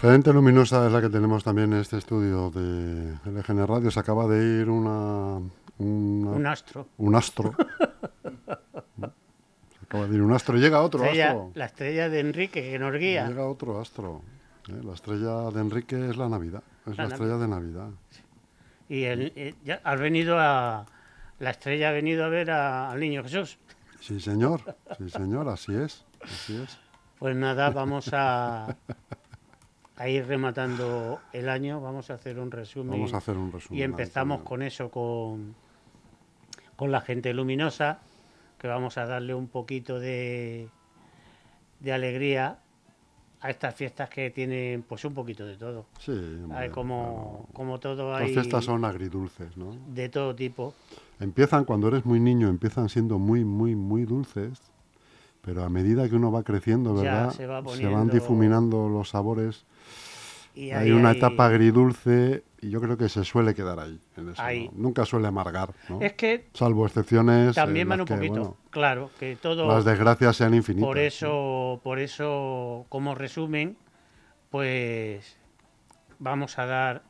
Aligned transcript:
Gente 0.00 0.32
luminosa 0.32 0.86
es 0.86 0.92
la 0.92 1.02
que 1.02 1.10
tenemos 1.10 1.44
también 1.44 1.74
en 1.74 1.80
este 1.80 1.98
estudio 1.98 2.50
de 2.50 3.18
LGN 3.30 3.66
Radio. 3.66 3.90
Se 3.90 4.00
acaba 4.00 4.26
de 4.26 4.62
ir 4.62 4.70
una... 4.70 5.38
un 5.76 6.46
astro. 6.46 6.88
Un 6.96 7.14
astro. 7.14 7.54
Se 8.98 9.84
acaba 9.84 10.06
de 10.06 10.16
ir 10.16 10.22
un 10.22 10.32
astro. 10.32 10.56
Llega 10.56 10.80
otro 10.80 11.04
astro. 11.04 11.52
La 11.52 11.66
estrella 11.66 12.08
de 12.08 12.20
Enrique 12.20 12.62
que 12.62 12.78
nos 12.78 12.94
guía. 12.94 13.28
Llega 13.28 13.46
otro 13.46 13.78
astro. 13.78 14.22
¿eh? 14.70 14.80
La 14.82 14.94
estrella 14.94 15.50
de 15.50 15.60
Enrique 15.60 16.08
es 16.08 16.16
la 16.16 16.30
Navidad. 16.30 16.62
Es 16.90 16.96
la, 16.96 17.04
estrella 17.04 17.36
de 17.36 17.48
Navidad. 17.48 17.90
Y 18.88 19.04
el, 19.04 19.34
eh, 19.36 19.54
ya 19.64 19.82
has 19.84 20.00
venido 20.00 20.38
a... 20.38 20.86
La 21.40 21.50
estrella 21.50 21.90
ha 21.90 21.92
venido 21.92 22.24
a 22.24 22.28
ver 22.28 22.50
al 22.50 22.98
niño 22.98 23.22
Jesús. 23.22 23.58
Sí, 24.00 24.18
señor. 24.18 24.62
Sí, 24.96 25.10
señor. 25.10 25.46
Así 25.50 25.74
es. 25.74 26.06
Así 26.22 26.56
es. 26.56 26.78
Pues 27.18 27.36
nada, 27.36 27.68
vamos 27.68 28.08
a, 28.14 28.74
a 30.00 30.08
ir 30.08 30.26
rematando 30.26 31.20
el 31.34 31.50
año, 31.50 31.78
vamos 31.82 32.08
a 32.08 32.14
hacer 32.14 32.38
un 32.38 32.50
resumen. 32.50 32.92
Vamos 32.92 33.12
a 33.12 33.18
hacer 33.18 33.36
un 33.36 33.52
resumen. 33.52 33.78
Y 33.78 33.82
empezamos 33.82 34.40
con 34.40 34.62
eso, 34.62 34.90
con, 34.90 35.54
con 36.74 36.90
la 36.90 37.02
gente 37.02 37.34
luminosa, 37.34 38.00
que 38.56 38.66
vamos 38.66 38.96
a 38.96 39.04
darle 39.04 39.34
un 39.34 39.48
poquito 39.48 40.00
de, 40.00 40.70
de 41.80 41.92
alegría 41.92 42.60
a 43.42 43.50
estas 43.50 43.74
fiestas 43.74 44.08
que 44.08 44.30
tienen 44.30 44.84
pues 44.88 45.04
un 45.04 45.12
poquito 45.12 45.44
de 45.44 45.58
todo. 45.58 45.84
Sí, 45.98 46.18
como, 46.72 47.46
como 47.52 47.78
todo 47.78 48.14
hay... 48.14 48.28
Las 48.28 48.32
fiestas 48.32 48.64
son 48.64 48.86
agridulces, 48.86 49.54
¿no? 49.58 49.76
De 49.86 50.08
todo 50.08 50.34
tipo. 50.34 50.72
Empiezan, 51.18 51.66
cuando 51.66 51.88
eres 51.88 52.06
muy 52.06 52.20
niño, 52.20 52.48
empiezan 52.48 52.88
siendo 52.88 53.18
muy, 53.18 53.44
muy, 53.44 53.76
muy 53.76 54.06
dulces, 54.06 54.62
pero 55.40 55.64
a 55.64 55.68
medida 55.68 56.08
que 56.08 56.16
uno 56.16 56.30
va 56.30 56.42
creciendo, 56.42 56.94
¿verdad? 56.94 57.30
Se, 57.30 57.46
van 57.46 58.08
difuminando 58.08 58.88
los 58.88 59.10
sabores 59.10 59.64
hay 60.56 60.90
una 60.90 61.12
etapa 61.12 61.46
agridulce 61.46 62.44
y 62.60 62.70
yo 62.70 62.80
creo 62.80 62.96
que 62.96 63.08
se 63.08 63.24
suele 63.24 63.54
quedar 63.54 63.78
ahí. 63.80 64.70
Nunca 64.72 65.06
suele 65.06 65.28
amargar. 65.28 65.72
¿no? 65.88 66.00
Es 66.00 66.14
que. 66.14 66.48
Salvo 66.52 66.86
excepciones. 66.86 67.54
También 67.54 67.88
van 67.88 68.00
un 68.00 68.06
poquito. 68.06 68.56
claro, 68.70 69.10
que 69.18 69.36
todo. 69.36 69.66
Las 69.68 69.84
desgracias 69.84 70.36
sean 70.36 70.54
infinitas. 70.54 70.86
Por 70.86 70.98
eso, 70.98 71.80
por 71.82 71.98
eso, 71.98 72.86
como 72.88 73.14
resumen, 73.14 73.76
pues 74.50 75.36
vamos 76.18 76.58
a 76.58 76.66
dar 76.66 77.02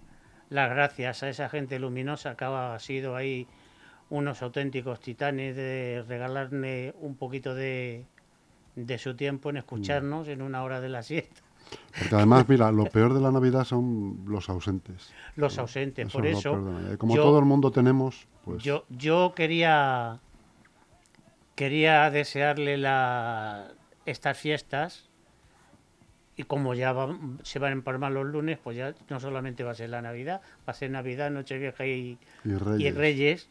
las 0.51 0.71
gracias 0.71 1.23
a 1.23 1.29
esa 1.29 1.49
gente 1.49 1.79
luminosa 1.79 2.37
que 2.37 2.45
ha 2.45 2.79
sido 2.79 3.17
ahí 3.17 3.47
unos 4.09 4.43
auténticos 4.43 5.01
titanes 5.01 5.57
de 5.57 6.05
regalarme 6.07 6.93
un 7.01 7.17
poquito 7.17 7.55
de, 7.55 8.07
de 8.87 8.99
su 8.99 9.15
tiempo 9.17 9.51
en 9.51 9.59
escucharnos 9.59 10.29
en 10.29 10.43
una 10.43 10.63
hora 10.63 10.81
de 10.81 10.89
la 10.89 11.03
siesta. 11.03 11.43
Porque 11.99 12.15
además, 12.15 12.49
mira, 12.49 12.71
lo 12.73 12.85
peor 12.85 13.15
de 13.15 13.21
la 13.21 13.31
Navidad 13.31 13.65
son 13.65 14.25
los 14.27 14.49
ausentes. 14.49 15.13
Los 15.37 15.59
ausentes, 15.59 16.13
por 16.13 16.27
eso. 16.27 16.53
Como 16.99 17.15
todo 17.15 17.39
el 17.39 17.45
mundo 17.45 17.71
tenemos, 17.71 18.27
pues. 18.45 18.63
Yo, 18.63 18.85
yo 18.89 19.33
quería. 19.35 20.21
Quería 21.55 22.11
desearle 22.11 22.79
la, 22.79 23.73
estas 24.07 24.39
fiestas. 24.39 25.09
Y 26.37 26.45
como 26.45 26.73
ya 26.73 26.95
se 27.43 27.59
van 27.59 27.71
a 27.71 27.73
empalmar 27.73 28.13
los 28.13 28.25
lunes, 28.25 28.59
pues 28.63 28.75
ya 28.75 28.95
no 29.11 29.21
solamente 29.21 29.63
va 29.63 29.73
a 29.73 29.75
ser 29.75 29.91
la 29.91 30.01
Navidad, 30.01 30.41
va 30.67 30.73
a 30.73 30.75
ser 30.75 30.91
Navidad, 30.91 31.31
Nochevieja 31.31 31.85
y, 31.85 32.19
y, 32.45 32.55
Reyes. 32.55 32.81
y 32.81 32.91
Reyes. 32.97 33.49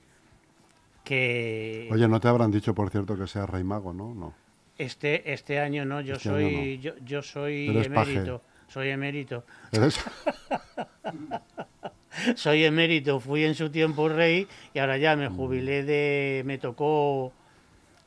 Que. 1.04 1.88
Oye, 1.92 2.08
no 2.08 2.20
te 2.20 2.28
habrán 2.28 2.50
dicho, 2.50 2.74
por 2.74 2.90
cierto, 2.90 3.16
que 3.16 3.28
sea 3.28 3.46
Rey 3.46 3.64
Mago, 3.64 3.94
¿no? 3.94 4.16
No. 4.16 4.34
Este, 4.80 5.34
este 5.34 5.60
año 5.60 5.84
no, 5.84 6.00
yo 6.00 6.16
este 6.16 6.30
soy, 6.30 6.80
Yo, 6.80 6.94
yo 7.06 7.22
soy 7.22 7.68
emérito. 7.84 8.42
Soy 8.70 8.90
emérito. 8.90 9.44
soy 12.36 12.64
emérito, 12.64 13.20
fui 13.20 13.44
en 13.44 13.56
su 13.56 13.70
tiempo 13.72 14.08
rey 14.08 14.48
y 14.74 14.80
ahora 14.80 14.98
ya 14.98 15.18
me 15.18 15.30
mm. 15.30 15.36
jubilé 15.36 15.84
de. 15.84 16.44
me 16.46 16.60
tocó 16.60 17.34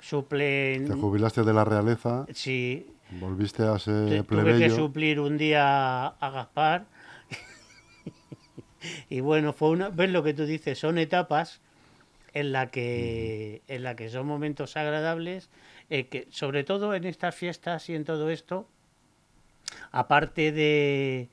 suplen. 0.00 0.86
¿Te 0.86 0.94
jubilaste 0.94 1.42
de 1.42 1.52
la 1.52 1.66
realeza? 1.66 2.24
Sí. 2.32 2.86
Volviste 3.20 3.64
a 3.64 3.78
ser 3.78 4.24
plebeyo. 4.24 4.56
Tuve 4.56 4.58
que 4.58 4.70
suplir 4.70 5.20
un 5.20 5.36
día 5.36 6.06
a 6.06 6.30
Gaspar. 6.30 6.86
y 9.10 9.20
bueno, 9.20 9.52
fue 9.52 9.68
una. 9.68 9.90
¿Ves 9.90 10.08
lo 10.08 10.22
que 10.22 10.32
tú 10.32 10.46
dices? 10.46 10.78
Son 10.78 10.96
etapas 10.96 11.60
en 12.32 12.52
la 12.52 12.70
que, 12.70 13.60
mm. 13.68 13.72
en 13.72 13.82
la 13.82 13.94
que 13.94 14.08
son 14.08 14.26
momentos 14.26 14.78
agradables 14.78 15.50
eh, 15.92 16.06
que 16.06 16.26
sobre 16.30 16.64
todo 16.64 16.94
en 16.94 17.04
estas 17.04 17.34
fiestas 17.34 17.90
y 17.90 17.94
en 17.94 18.04
todo 18.04 18.30
esto, 18.30 18.66
aparte 19.90 20.50
de, 20.50 21.28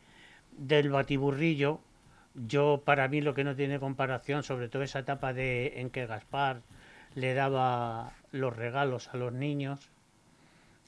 del 0.58 0.90
batiburrillo, 0.90 1.80
yo 2.36 2.82
para 2.84 3.08
mí 3.08 3.22
lo 3.22 3.34
que 3.34 3.46
no 3.46 3.56
tiene 3.56 3.80
comparación, 3.80 4.44
sobre 4.44 4.68
todo 4.68 4.84
esa 4.84 5.00
etapa 5.00 5.32
de, 5.32 5.80
en 5.80 5.90
que 5.90 6.06
Gaspar 6.06 6.62
le 7.16 7.34
daba 7.34 8.12
los 8.34 8.54
regalos 8.54 9.08
a 9.14 9.18
los 9.18 9.32
niños 9.32 9.92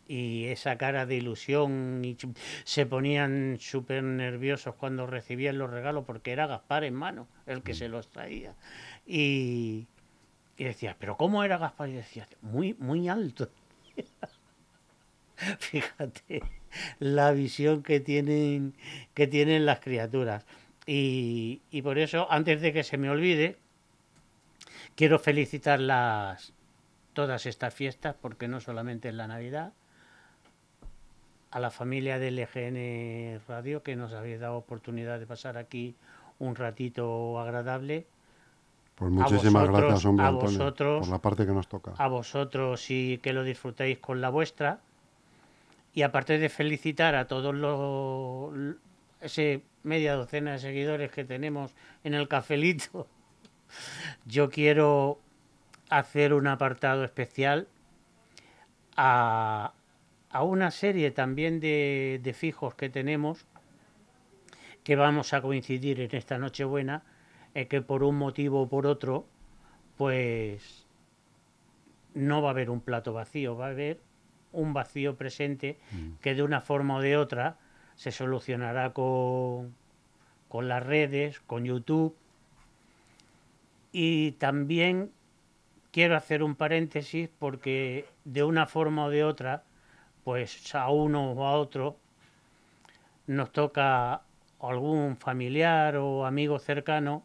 y 0.06 0.48
esa 0.48 0.78
cara 0.78 1.06
de 1.06 1.16
ilusión 1.16 2.02
y 2.04 2.18
se 2.66 2.86
ponían 2.86 3.56
súper 3.62 4.04
nerviosos 4.04 4.76
cuando 4.76 5.08
recibían 5.08 5.58
los 5.58 5.70
regalos 5.70 6.04
porque 6.06 6.34
era 6.34 6.46
Gaspar 6.46 6.84
en 6.84 6.96
mano 6.96 7.26
el 7.46 7.64
que 7.64 7.74
se 7.74 7.88
los 7.88 8.10
traía 8.10 8.54
y, 9.08 9.88
y 10.58 10.64
decía, 10.66 10.98
pero 11.00 11.16
¿cómo 11.16 11.42
era 11.46 11.58
Gaspar? 11.58 11.88
Y 11.88 11.94
decía, 11.94 12.28
muy, 12.42 12.74
muy 12.74 13.08
alto. 13.08 13.50
Fíjate 15.60 16.44
la 17.00 17.32
visión 17.32 17.84
que 17.84 18.00
tienen, 18.00 18.74
que 19.14 19.28
tienen 19.28 19.66
las 19.66 19.80
criaturas. 19.80 20.46
Y, 20.86 21.62
por 21.84 21.98
eso, 22.00 22.28
antes 22.32 22.62
de 22.62 22.74
que 22.74 22.84
se 22.84 22.98
me 22.98 23.10
olvide, 23.10 23.58
quiero 24.96 25.20
felicitar 25.20 25.80
las, 25.80 26.54
todas 27.14 27.46
estas 27.46 27.74
fiestas, 27.74 28.16
porque 28.20 28.48
no 28.48 28.60
solamente 28.60 29.10
es 29.10 29.16
la 29.16 29.28
Navidad, 29.28 29.74
a 31.52 31.60
la 31.60 31.70
familia 31.70 32.18
del 32.18 32.40
EGN 32.40 33.42
Radio, 33.48 33.84
que 33.84 33.96
nos 33.96 34.14
habéis 34.14 34.40
dado 34.40 34.58
oportunidad 34.58 35.20
de 35.20 35.28
pasar 35.28 35.58
aquí 35.58 35.96
un 36.40 36.56
ratito 36.56 37.40
agradable 37.40 38.08
pues 39.02 39.14
muchísimas 39.14 39.68
gracias, 39.68 40.06
hombre, 40.06 40.28
a 40.28 40.30
vosotros, 40.30 41.00
por 41.00 41.10
la 41.10 41.18
parte 41.18 41.48
que 41.48 41.54
nos 41.54 41.68
toca. 41.68 41.94
A 41.98 42.08
vosotros 42.08 42.92
y 42.92 43.18
que 43.18 43.34
lo 43.34 43.44
disfrutéis 43.44 43.98
con 43.98 44.22
la 44.22 44.30
vuestra. 44.30 44.80
Y 45.92 46.04
aparte 46.04 46.38
de 46.38 46.50
felicitar 46.50 47.16
a 47.16 47.26
todos 47.26 47.56
los 47.56 48.76
ese 49.20 49.64
media 49.82 50.14
docena 50.14 50.52
de 50.52 50.60
seguidores 50.60 51.12
que 51.12 51.24
tenemos 51.24 51.74
en 52.04 52.14
el 52.14 52.28
cafelito, 52.28 53.08
yo 54.28 54.52
quiero 54.52 55.18
hacer 55.90 56.36
un 56.36 56.46
apartado 56.46 57.04
especial 57.04 57.68
a, 58.98 59.74
a 60.30 60.44
una 60.44 60.70
serie 60.70 61.10
también 61.10 61.60
de, 61.60 62.20
de 62.22 62.34
fijos 62.34 62.76
que 62.76 62.92
tenemos 62.92 63.48
que 64.84 64.96
vamos 64.96 65.34
a 65.34 65.42
coincidir 65.42 66.02
en 66.02 66.16
esta 66.16 66.38
Nochebuena 66.38 67.02
es 67.54 67.68
que 67.68 67.82
por 67.82 68.04
un 68.04 68.18
motivo 68.18 68.64
o 68.64 68.70
por 68.70 68.88
otro, 68.88 69.26
pues 69.98 70.86
no 72.14 72.42
va 72.42 72.50
a 72.50 72.52
haber 72.52 72.70
un 72.70 72.82
plato 72.82 73.14
vacío, 73.14 73.56
va 73.56 73.68
a 73.68 73.70
haber 73.70 74.00
un 74.52 74.74
vacío 74.74 75.16
presente 75.16 75.78
mm. 75.92 76.14
que 76.22 76.36
de 76.36 76.44
una 76.44 76.62
forma 76.62 76.98
o 76.98 77.02
de 77.02 77.18
otra 77.18 77.58
se 77.96 78.12
solucionará 78.12 78.94
con, 78.94 79.76
con 80.48 80.68
las 80.68 80.86
redes, 80.86 81.40
con 81.42 81.66
YouTube. 81.66 82.16
Y 83.92 84.34
también 84.34 85.12
quiero 85.92 86.16
hacer 86.16 86.44
un 86.44 86.56
paréntesis 86.56 87.30
porque 87.40 88.06
de 88.24 88.44
una 88.44 88.66
forma 88.66 89.06
o 89.06 89.10
de 89.10 89.24
otra, 89.24 89.64
pues 90.24 90.74
a 90.76 90.90
uno 90.90 91.32
o 91.32 91.46
a 91.46 91.54
otro 91.54 91.98
nos 93.28 93.52
toca 93.52 94.22
algún 94.60 95.18
familiar 95.18 95.98
o 95.98 96.26
amigo 96.26 96.60
cercano 96.60 97.24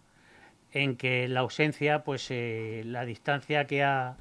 en 0.72 0.96
que 0.96 1.28
la 1.28 1.40
ausencia, 1.40 2.04
pues 2.04 2.30
eh, 2.30 2.82
la 2.84 3.04
distancia 3.04 3.66
que, 3.66 3.82
ha, 3.82 4.16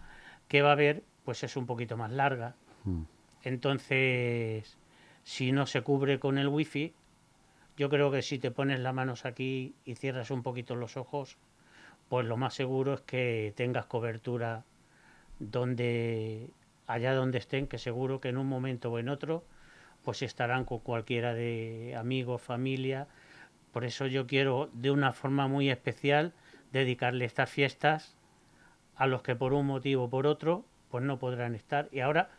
que 0.47 0.61
va 0.61 0.69
a 0.69 0.73
haber, 0.73 1.03
pues 1.23 1.43
es 1.43 1.55
un 1.57 1.65
poquito 1.65 1.97
más 1.97 2.11
larga. 2.11 2.55
Mm. 2.83 3.03
Entonces, 3.43 4.77
si 5.23 5.51
no 5.51 5.65
se 5.65 5.81
cubre 5.81 6.19
con 6.19 6.37
el 6.37 6.47
wifi, 6.47 6.93
yo 7.77 7.89
creo 7.89 8.11
que 8.11 8.21
si 8.21 8.39
te 8.39 8.51
pones 8.51 8.79
las 8.79 8.93
manos 8.93 9.25
aquí 9.25 9.75
y 9.85 9.95
cierras 9.95 10.31
un 10.31 10.43
poquito 10.43 10.75
los 10.75 10.97
ojos, 10.97 11.37
pues 12.09 12.25
lo 12.25 12.37
más 12.37 12.53
seguro 12.53 12.93
es 12.93 13.01
que 13.01 13.53
tengas 13.55 13.85
cobertura 13.85 14.63
donde 15.39 16.49
allá 16.87 17.13
donde 17.13 17.39
estén, 17.39 17.67
que 17.67 17.77
seguro 17.77 18.21
que 18.21 18.29
en 18.29 18.37
un 18.37 18.47
momento 18.47 18.91
o 18.91 18.99
en 18.99 19.09
otro, 19.09 19.43
pues 20.03 20.21
estarán 20.21 20.65
con 20.65 20.79
cualquiera 20.79 21.33
de 21.33 21.95
amigos, 21.97 22.41
familia, 22.41 23.07
por 23.75 23.83
eso 23.83 24.07
yo 24.07 24.25
quiero 24.25 24.69
de 24.71 24.89
una 24.89 25.11
forma 25.11 25.49
muy 25.49 25.69
especial 25.69 26.31
dedicarle 26.71 27.25
estas 27.25 27.49
fiestas 27.49 28.15
a 28.95 29.05
los 29.05 29.21
que 29.21 29.35
por 29.35 29.51
un 29.51 29.65
motivo 29.65 30.05
o 30.05 30.09
por 30.09 30.27
otro 30.27 30.63
pues 30.89 31.03
no 31.03 31.19
podrán 31.19 31.55
estar. 31.55 31.89
Y 31.91 31.99
ahora, 31.99 32.29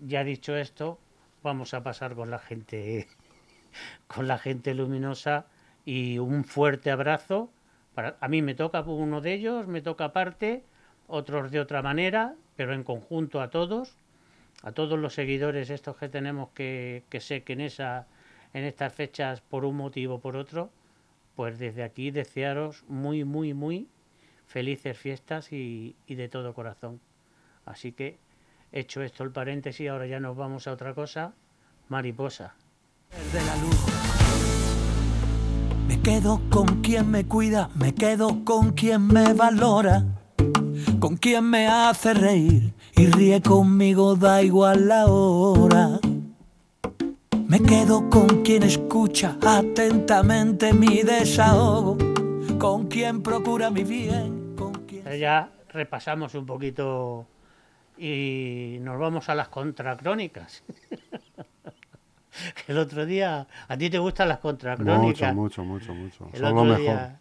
ya 0.00 0.24
dicho 0.24 0.56
esto, 0.56 0.98
vamos 1.42 1.74
a 1.74 1.82
pasar 1.82 2.14
con 2.14 2.30
la 2.30 2.38
gente 2.38 3.08
con 4.06 4.26
la 4.26 4.38
gente 4.38 4.72
luminosa 4.72 5.44
y 5.84 6.18
un 6.18 6.44
fuerte 6.44 6.90
abrazo. 6.90 7.50
A 7.94 8.28
mí 8.28 8.40
me 8.40 8.54
toca 8.54 8.80
uno 8.80 9.20
de 9.20 9.34
ellos, 9.34 9.66
me 9.66 9.82
toca 9.82 10.06
aparte, 10.06 10.64
otros 11.08 11.50
de 11.50 11.60
otra 11.60 11.82
manera, 11.82 12.36
pero 12.56 12.72
en 12.72 12.84
conjunto 12.84 13.42
a 13.42 13.50
todos, 13.50 13.98
a 14.62 14.72
todos 14.72 14.98
los 14.98 15.12
seguidores 15.12 15.68
estos 15.68 15.98
que 15.98 16.08
tenemos 16.08 16.48
que, 16.54 17.04
que 17.10 17.20
sé 17.20 17.42
que 17.42 17.52
en, 17.52 17.60
esa, 17.60 18.06
en 18.52 18.64
estas 18.64 18.92
fechas 18.92 19.40
por 19.40 19.64
un 19.64 19.76
motivo 19.76 20.16
o 20.16 20.20
por 20.20 20.36
otro, 20.36 20.70
pues 21.36 21.58
desde 21.58 21.82
aquí 21.82 22.10
desearos 22.10 22.84
muy, 22.88 23.24
muy, 23.24 23.54
muy 23.54 23.88
felices 24.46 24.98
fiestas 24.98 25.52
y, 25.52 25.94
de 26.08 26.28
todo 26.28 26.54
corazón. 26.54 27.00
Así 27.64 27.92
que, 27.92 28.18
hecho 28.72 29.02
esto 29.02 29.22
el 29.22 29.30
paréntesis, 29.30 29.88
ahora 29.88 30.06
ya 30.06 30.20
nos 30.20 30.36
vamos 30.36 30.66
a 30.66 30.72
otra 30.72 30.92
cosa, 30.92 31.32
mariposa. 31.88 32.54
Me 35.86 36.02
quedo 36.02 36.40
con 36.50 36.82
quien 36.82 37.10
me 37.10 37.26
cuida, 37.26 37.70
me 37.74 37.94
quedo 37.94 38.44
con 38.44 38.72
quien 38.72 39.06
me 39.06 39.32
valora, 39.32 40.04
con 40.98 41.16
quien 41.16 41.44
me 41.44 41.68
hace 41.68 42.14
reír 42.14 42.74
y 42.96 43.06
ríe 43.06 43.40
conmigo, 43.40 44.16
da 44.16 44.42
igual 44.42 44.88
la 44.88 45.06
hora. 45.06 46.00
Me 47.50 47.60
quedo 47.60 48.08
con 48.08 48.44
quien 48.44 48.62
escucha 48.62 49.36
atentamente 49.44 50.72
mi 50.72 51.02
desahogo, 51.02 51.98
con 52.60 52.86
quien 52.86 53.24
procura 53.24 53.70
mi 53.70 53.82
bien. 53.82 54.54
Con 54.54 54.72
quien... 54.86 55.02
Ya 55.18 55.50
repasamos 55.70 56.36
un 56.36 56.46
poquito 56.46 57.26
y 57.98 58.76
nos 58.82 59.00
vamos 59.00 59.28
a 59.30 59.34
las 59.34 59.48
contracrónicas. 59.48 60.62
el 62.68 62.78
otro 62.78 63.04
día, 63.04 63.48
¿a 63.66 63.76
ti 63.76 63.90
te 63.90 63.98
gustan 63.98 64.28
las 64.28 64.38
contracrónicas? 64.38 65.34
Mucho, 65.34 65.64
mucho, 65.64 65.92
mucho, 65.92 66.22
mucho. 66.22 66.30
El, 66.32 66.44
otro, 66.44 66.62
mejor. 66.62 66.78
Día, 66.78 67.18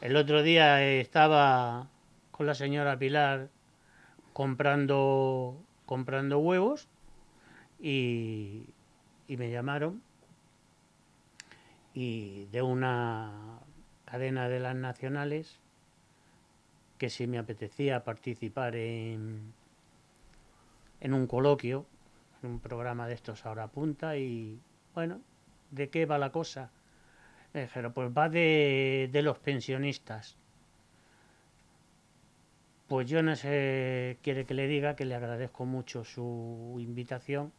el 0.00 0.14
otro 0.14 0.44
día 0.44 0.80
estaba 0.84 1.88
con 2.30 2.46
la 2.46 2.54
señora 2.54 2.96
Pilar 2.96 3.48
comprando, 4.32 5.56
comprando 5.86 6.38
huevos 6.38 6.86
y, 7.80 8.62
y 9.28 9.36
me 9.36 9.50
llamaron 9.50 10.02
y 11.94 12.46
de 12.46 12.62
una 12.62 13.60
cadena 14.04 14.48
de 14.48 14.60
las 14.60 14.76
nacionales 14.76 15.58
que 16.98 17.10
si 17.10 17.26
me 17.26 17.38
apetecía 17.38 18.04
participar 18.04 18.76
en, 18.76 19.52
en 21.00 21.14
un 21.14 21.26
coloquio 21.26 21.86
un 22.42 22.60
programa 22.60 23.08
de 23.08 23.14
estos 23.14 23.44
ahora 23.44 23.68
punta 23.68 24.16
y 24.16 24.60
bueno, 24.94 25.20
¿de 25.70 25.90
qué 25.90 26.06
va 26.06 26.18
la 26.18 26.30
cosa? 26.30 26.70
dijeron, 27.52 27.92
pues 27.92 28.10
va 28.10 28.28
de, 28.28 29.08
de 29.10 29.22
los 29.22 29.38
pensionistas. 29.38 30.36
Pues 32.86 33.08
yo 33.08 33.22
no 33.22 33.34
sé, 33.34 34.18
quiere 34.22 34.44
que 34.44 34.54
le 34.54 34.68
diga 34.68 34.94
que 34.94 35.06
le 35.06 35.14
agradezco 35.14 35.64
mucho 35.64 36.04
su 36.04 36.76
invitación, 36.78 37.52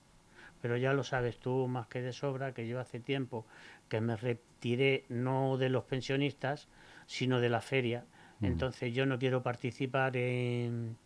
pero 0.62 0.78
ya 0.78 0.94
lo 0.94 1.04
sabes 1.04 1.38
tú 1.38 1.68
más 1.68 1.88
que 1.88 2.02
de 2.02 2.14
sobra 2.14 2.54
que 2.54 2.68
yo 2.68 2.80
hace 2.80 3.00
tiempo 3.00 3.46
que 3.90 4.02
me 4.02 4.16
retiré 4.16 5.06
no 5.10 5.58
de 5.58 5.70
los 5.70 5.84
pensionistas, 5.84 6.68
sino 7.06 7.40
de 7.40 7.50
la 7.50 7.62
feria. 7.62 8.06
Mm. 8.40 8.46
Entonces 8.46 8.94
yo 8.94 9.06
no 9.06 9.20
quiero 9.20 9.44
participar 9.44 10.18
en, 10.18 10.98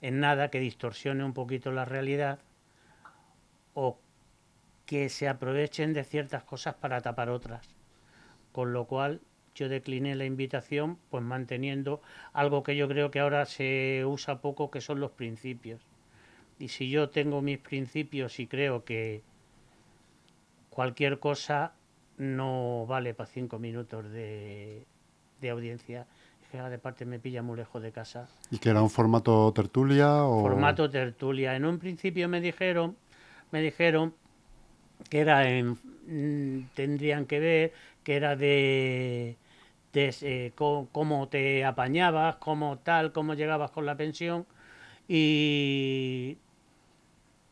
en 0.00 0.20
nada 0.20 0.48
que 0.48 0.60
distorsione 0.60 1.24
un 1.24 1.34
poquito 1.34 1.72
la 1.72 1.84
realidad 1.84 2.38
o 3.74 3.98
que 4.86 5.08
se 5.08 5.28
aprovechen 5.28 5.92
de 5.92 6.04
ciertas 6.04 6.42
cosas 6.44 6.74
para 6.74 7.00
tapar 7.00 7.30
otras. 7.30 7.68
Con 8.52 8.72
lo 8.72 8.86
cual 8.86 9.20
yo 9.54 9.68
decliné 9.68 10.14
la 10.14 10.24
invitación 10.24 10.98
pues 11.10 11.22
manteniendo 11.22 12.00
algo 12.32 12.62
que 12.62 12.76
yo 12.76 12.88
creo 12.88 13.10
que 13.10 13.20
ahora 13.20 13.44
se 13.46 14.04
usa 14.06 14.40
poco 14.40 14.70
que 14.70 14.80
son 14.80 15.00
los 15.00 15.12
principios. 15.12 15.80
Y 16.60 16.68
si 16.68 16.90
yo 16.90 17.08
tengo 17.08 17.42
mis 17.42 17.58
principios 17.58 18.38
y 18.38 18.46
creo 18.46 18.84
que 18.84 19.22
cualquier 20.68 21.18
cosa 21.18 21.72
no 22.18 22.86
vale 22.86 23.14
para 23.14 23.28
cinco 23.30 23.58
minutos 23.58 24.10
de, 24.12 24.84
de 25.40 25.50
audiencia, 25.50 26.06
que 26.52 26.60
de 26.60 26.78
parte 26.78 27.06
me 27.06 27.18
pilla 27.18 27.42
muy 27.42 27.56
lejos 27.56 27.82
de 27.82 27.92
casa. 27.92 28.28
¿Y 28.50 28.58
que 28.58 28.68
era 28.68 28.82
un 28.82 28.90
formato 28.90 29.50
tertulia? 29.54 30.24
O... 30.24 30.42
Formato 30.42 30.90
tertulia. 30.90 31.56
En 31.56 31.64
un 31.64 31.78
principio 31.78 32.28
me 32.28 32.42
dijeron 32.42 32.94
me 33.52 33.62
dijeron 33.62 34.14
que 35.08 35.20
era 35.20 35.48
en, 35.48 35.78
mm, 36.06 36.68
tendrían 36.74 37.24
que 37.24 37.40
ver 37.40 37.72
que 38.04 38.16
era 38.16 38.36
de, 38.36 39.36
de 39.94 40.14
eh, 40.20 40.52
cómo 40.54 41.28
te 41.28 41.64
apañabas, 41.64 42.36
cómo 42.36 42.78
tal, 42.78 43.12
cómo 43.12 43.34
llegabas 43.34 43.70
con 43.70 43.86
la 43.86 43.96
pensión 43.96 44.46
y 45.08 46.36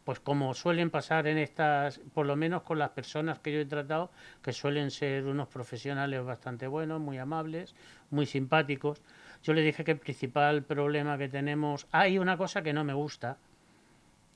pues 0.08 0.20
como 0.20 0.54
suelen 0.54 0.88
pasar 0.88 1.26
en 1.26 1.36
estas, 1.36 2.00
por 2.14 2.24
lo 2.24 2.34
menos 2.34 2.62
con 2.62 2.78
las 2.78 2.88
personas 2.92 3.40
que 3.40 3.52
yo 3.52 3.60
he 3.60 3.66
tratado, 3.66 4.10
que 4.42 4.54
suelen 4.54 4.90
ser 4.90 5.26
unos 5.26 5.48
profesionales 5.48 6.24
bastante 6.24 6.66
buenos, 6.66 6.98
muy 6.98 7.18
amables, 7.18 7.74
muy 8.08 8.24
simpáticos, 8.24 9.02
yo 9.42 9.52
le 9.52 9.60
dije 9.60 9.84
que 9.84 9.90
el 9.90 9.98
principal 9.98 10.62
problema 10.62 11.18
que 11.18 11.28
tenemos, 11.28 11.86
hay 11.92 12.18
una 12.18 12.38
cosa 12.38 12.62
que 12.62 12.72
no 12.72 12.84
me 12.84 12.94
gusta, 12.94 13.36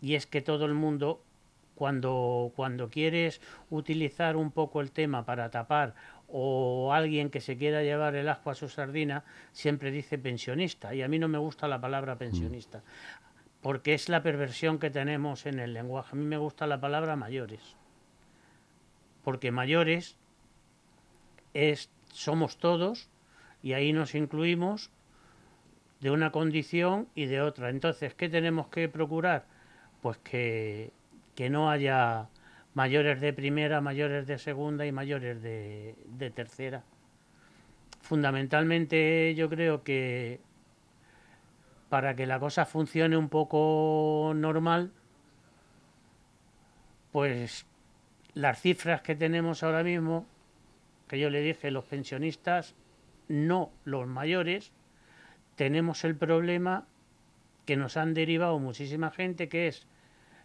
y 0.03 0.15
es 0.15 0.27
que 0.27 0.43
todo 0.43 0.67
el 0.67 0.75
mundo 0.75 1.23
cuando, 1.75 2.53
cuando 2.55 2.91
quieres 2.91 3.41
utilizar 3.71 4.37
un 4.37 4.51
poco 4.51 4.83
el 4.83 4.93
tema 4.93 5.25
para 5.25 5.51
tapar 5.51 5.95
o 6.29 6.93
alguien 6.93 7.31
que 7.31 7.41
se 7.41 7.57
quiera 7.57 7.83
llevar 7.83 8.15
el 8.15 8.29
asco 8.29 8.51
a 8.51 8.55
su 8.55 8.69
sardina, 8.69 9.25
siempre 9.53 9.91
dice 9.91 10.19
pensionista. 10.19 10.95
Y 10.95 11.01
a 11.01 11.09
mí 11.09 11.19
no 11.19 11.29
me 11.29 11.39
gusta 11.39 11.67
la 11.67 11.81
palabra 11.81 12.17
pensionista, 12.17 12.83
porque 13.63 13.95
es 13.95 14.09
la 14.09 14.23
perversión 14.23 14.79
que 14.79 14.91
tenemos 14.91 15.47
en 15.47 15.59
el 15.59 15.73
lenguaje. 15.73 16.11
A 16.13 16.19
mí 16.19 16.25
me 16.25 16.37
gusta 16.37 16.67
la 16.67 16.81
palabra 16.81 17.17
mayores, 17.17 17.77
porque 19.25 19.51
mayores 19.51 20.17
es, 21.55 21.91
somos 22.13 22.59
todos 22.59 23.09
y 23.63 23.73
ahí 23.73 23.93
nos 23.93 24.15
incluimos 24.15 24.91
de 26.01 26.11
una 26.11 26.33
condición 26.33 27.09
y 27.15 27.27
de 27.27 27.41
otra. 27.41 27.71
Entonces, 27.71 28.15
¿qué 28.15 28.29
tenemos 28.29 28.67
que 28.69 28.89
procurar? 28.89 29.47
Pues 30.03 30.19
que 30.19 30.93
que 31.35 31.51
no 31.51 31.71
haya 31.71 32.29
mayores 32.75 33.21
de 33.21 33.33
primera, 33.33 33.81
mayores 33.81 34.27
de 34.27 34.39
segunda 34.39 34.87
y 34.87 34.93
mayores 34.93 35.43
de, 35.43 36.33
tercera. 36.35 36.85
Fundamentalmente 38.01 39.35
yo 39.35 39.49
creo 39.49 39.83
que 39.83 40.41
para 41.93 42.17
que 42.17 42.25
la 42.25 42.41
cosa 42.41 42.65
funcione 42.65 43.19
un 43.19 43.29
poco 43.29 44.33
normal, 44.35 44.93
pues 47.11 47.67
las 48.33 48.63
cifras 48.63 49.03
que 49.03 49.15
tenemos 49.15 49.63
ahora 49.63 49.83
mismo, 49.85 50.25
que 51.07 51.19
yo 51.19 51.29
le 51.29 51.43
dije, 51.43 51.71
los 51.71 51.85
pensionistas, 51.85 52.75
no 53.29 53.73
los 53.85 54.07
mayores, 54.07 54.73
tenemos 55.55 56.05
el 56.05 56.17
problema 56.17 56.87
que 57.67 57.77
nos 57.77 57.99
han 57.99 58.15
derivado 58.15 58.59
muchísima 58.59 59.11
gente, 59.11 59.51
que 59.51 59.69
es 59.69 59.87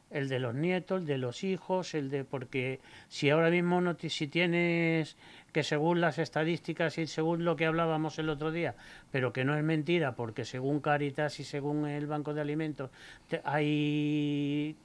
el 0.10 0.30
de 0.30 0.40
los 0.40 0.56
nietos, 0.56 1.02
el 1.02 1.08
de 1.08 1.18
los 1.18 1.44
hijos, 1.44 1.94
el 1.94 2.10
de 2.10 2.24
porque 2.24 2.80
si 3.10 3.30
ahora 3.30 3.50
mismo 3.50 3.82
no 3.82 3.96
si 4.00 4.28
tienes 4.28 5.18
que 5.52 5.64
según 5.64 6.02
las 6.02 6.18
estadísticas 6.18 6.98
y 6.98 7.08
según 7.08 7.44
lo 7.44 7.56
que 7.56 7.66
hablábamos 7.66 8.18
el 8.20 8.30
otro 8.30 8.52
día, 8.52 8.76
pero 9.12 9.34
que 9.34 9.44
no 9.44 9.58
es 9.58 9.64
mentira 9.64 10.16
porque 10.16 10.46
según 10.46 10.80
Caritas 10.80 11.40
y 11.40 11.44
según 11.44 11.88
el 11.88 12.08
Banco 12.08 12.34
de 12.34 12.42
Alimentos 12.42 12.90
hay 13.44 14.76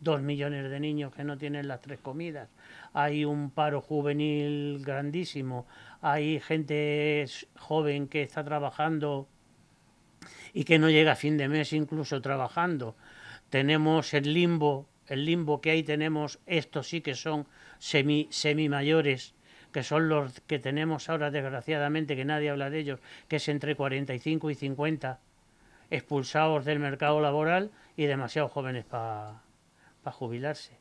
dos 0.00 0.20
millones 0.20 0.68
de 0.68 0.80
niños 0.80 1.14
que 1.14 1.24
no 1.24 1.38
tienen 1.38 1.68
las 1.68 1.80
tres 1.80 2.00
comidas, 2.00 2.48
hay 2.92 3.24
un 3.24 3.50
paro 3.50 3.80
juvenil 3.80 4.82
grandísimo, 4.84 5.66
hay 6.00 6.40
gente 6.40 7.24
joven 7.58 8.08
que 8.08 8.22
está 8.22 8.44
trabajando 8.44 9.28
y 10.52 10.64
que 10.64 10.78
no 10.78 10.90
llega 10.90 11.12
a 11.12 11.16
fin 11.16 11.38
de 11.38 11.48
mes 11.48 11.72
incluso 11.72 12.20
trabajando 12.20 12.96
tenemos 13.52 14.14
el 14.14 14.32
limbo, 14.32 14.88
el 15.08 15.26
limbo 15.26 15.60
que 15.60 15.72
ahí 15.72 15.82
tenemos, 15.82 16.38
estos 16.46 16.88
sí 16.88 17.02
que 17.02 17.14
son 17.14 17.46
semi, 17.78 18.26
semi 18.30 18.70
mayores, 18.70 19.34
que 19.72 19.82
son 19.82 20.08
los 20.08 20.40
que 20.40 20.58
tenemos 20.58 21.10
ahora 21.10 21.30
desgraciadamente, 21.30 22.16
que 22.16 22.24
nadie 22.24 22.48
habla 22.48 22.70
de 22.70 22.78
ellos, 22.78 23.00
que 23.28 23.36
es 23.36 23.48
entre 23.50 23.76
45 23.76 24.50
y 24.50 24.54
50 24.54 25.20
expulsados 25.90 26.64
del 26.64 26.78
mercado 26.78 27.20
laboral 27.20 27.72
y 27.94 28.06
demasiado 28.06 28.48
jóvenes 28.48 28.86
para 28.86 29.42
jubilarse, 30.02 30.78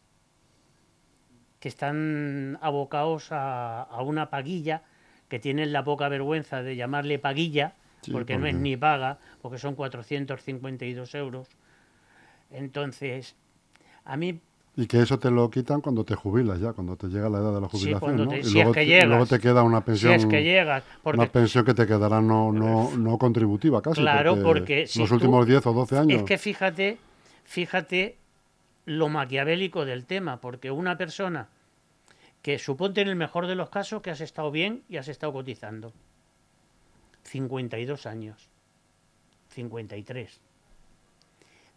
que 1.60 1.68
están 1.68 2.58
abocados 2.62 3.34
a, 3.34 3.82
a, 3.82 4.02
una 4.02 4.30
paguilla, 4.30 4.84
que 5.28 5.40
tienen 5.40 5.74
la 5.74 5.84
poca 5.84 6.08
vergüenza 6.08 6.64
de 6.64 6.78
llamarle 6.78 7.20
paguilla, 7.20 7.76
porque 8.14 8.38
no 8.38 8.48
es 8.48 8.56
ni 8.56 8.78
paga, 8.78 9.20
porque 9.42 9.58
son 9.58 9.76
452 9.76 11.16
euros 11.16 11.50
entonces, 12.52 13.36
a 14.06 14.18
mí 14.18 14.40
Y 14.76 14.88
que 14.88 15.02
eso 15.02 15.20
te 15.20 15.30
lo 15.32 15.50
quitan 15.50 15.82
cuando 15.82 16.04
te 16.04 16.16
jubilas 16.16 16.60
ya, 16.60 16.74
cuando 16.74 16.96
te 16.96 17.08
llega 17.08 17.30
la 17.30 17.40
edad 17.40 17.54
de 17.54 17.62
la 17.62 17.68
jubilación, 17.68 18.16
¿no? 18.16 18.24
y, 18.36 18.44
luego, 18.54 18.74
y, 18.80 19.06
luego, 19.06 19.26
te 19.26 19.40
queda 19.40 19.64
una 19.64 19.84
pensión. 19.84 20.14
Si 20.14 20.26
es 20.26 20.26
que 20.26 20.44
llegas. 20.44 20.84
Una 21.04 21.28
pensión 21.28 21.66
que 21.66 21.74
te 21.74 21.86
quedará 21.86 22.22
no, 22.22 22.52
no, 22.52 22.96
no 22.98 23.18
contributiva 23.18 23.82
casi. 23.82 24.02
Claro, 24.02 24.42
porque, 24.42 24.88
los 24.96 25.12
últimos 25.12 25.46
10 25.46 25.66
o 25.66 25.74
12 25.74 25.98
años. 25.98 26.20
Es 26.20 26.24
que 26.24 26.38
fíjate, 26.38 26.98
fíjate 27.44 28.18
lo 28.86 29.10
maquiavélico 29.10 29.86
del 29.86 30.06
tema, 30.06 30.42
porque 30.42 30.72
una 30.72 30.98
persona 30.98 31.50
que 32.42 32.58
suponte 32.58 33.02
en 33.02 33.10
el 33.10 33.16
mejor 33.16 33.48
de 33.48 33.56
los 33.56 33.70
casos 33.70 34.02
que 34.02 34.10
has 34.10 34.22
estado 34.22 34.52
bien 34.52 34.84
y 34.90 34.98
has 34.98 35.08
estado 35.08 35.34
cotizando. 35.34 35.94
52 37.24 38.06
años. 38.08 38.50
53 39.50 40.42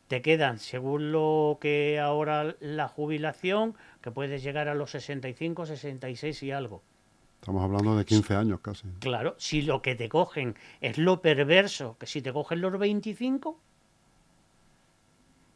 te 0.08 0.22
quedan, 0.22 0.58
según 0.58 1.12
lo 1.12 1.58
que 1.60 1.98
ahora 2.00 2.56
la 2.60 2.88
jubilación, 2.88 3.74
que 4.02 4.10
puedes 4.10 4.42
llegar 4.42 4.68
a 4.68 4.74
los 4.74 4.90
65, 4.90 5.66
66 5.66 6.42
y 6.42 6.50
algo. 6.50 6.82
Estamos 7.40 7.62
hablando 7.62 7.96
de 7.96 8.04
15 8.04 8.34
años 8.34 8.60
casi. 8.60 8.88
Claro, 9.00 9.34
si 9.38 9.62
lo 9.62 9.82
que 9.82 9.94
te 9.94 10.08
cogen 10.08 10.56
es 10.80 10.98
lo 10.98 11.20
perverso, 11.20 11.96
que 11.98 12.06
si 12.06 12.22
te 12.22 12.32
cogen 12.32 12.60
los 12.60 12.78
25, 12.78 13.60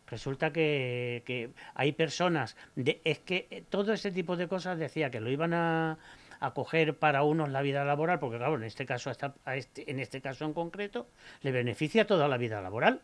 resulta 0.06 0.52
que, 0.52 1.50
hay 1.74 1.92
personas, 1.92 2.56
de, 2.74 3.00
es 3.04 3.18
que 3.20 3.64
todo 3.70 3.92
ese 3.92 4.10
tipo 4.10 4.36
de 4.36 4.48
cosas 4.48 4.78
decía 4.78 5.10
que 5.10 5.20
lo 5.20 5.30
iban 5.30 5.54
a, 5.54 5.98
a 6.40 6.52
coger 6.52 6.98
para 6.98 7.22
unos 7.22 7.50
la 7.50 7.62
vida 7.62 7.84
laboral, 7.84 8.18
porque 8.18 8.38
claro, 8.38 8.56
en 8.56 8.64
este 8.64 8.84
caso, 8.84 9.10
hasta, 9.10 9.34
a 9.44 9.56
este, 9.56 9.90
en 9.90 9.98
este 9.98 10.20
caso 10.20 10.44
en 10.44 10.52
concreto, 10.52 11.06
le 11.40 11.52
beneficia 11.52 12.06
toda 12.06 12.28
la 12.28 12.36
vida 12.36 12.60
laboral 12.60 13.00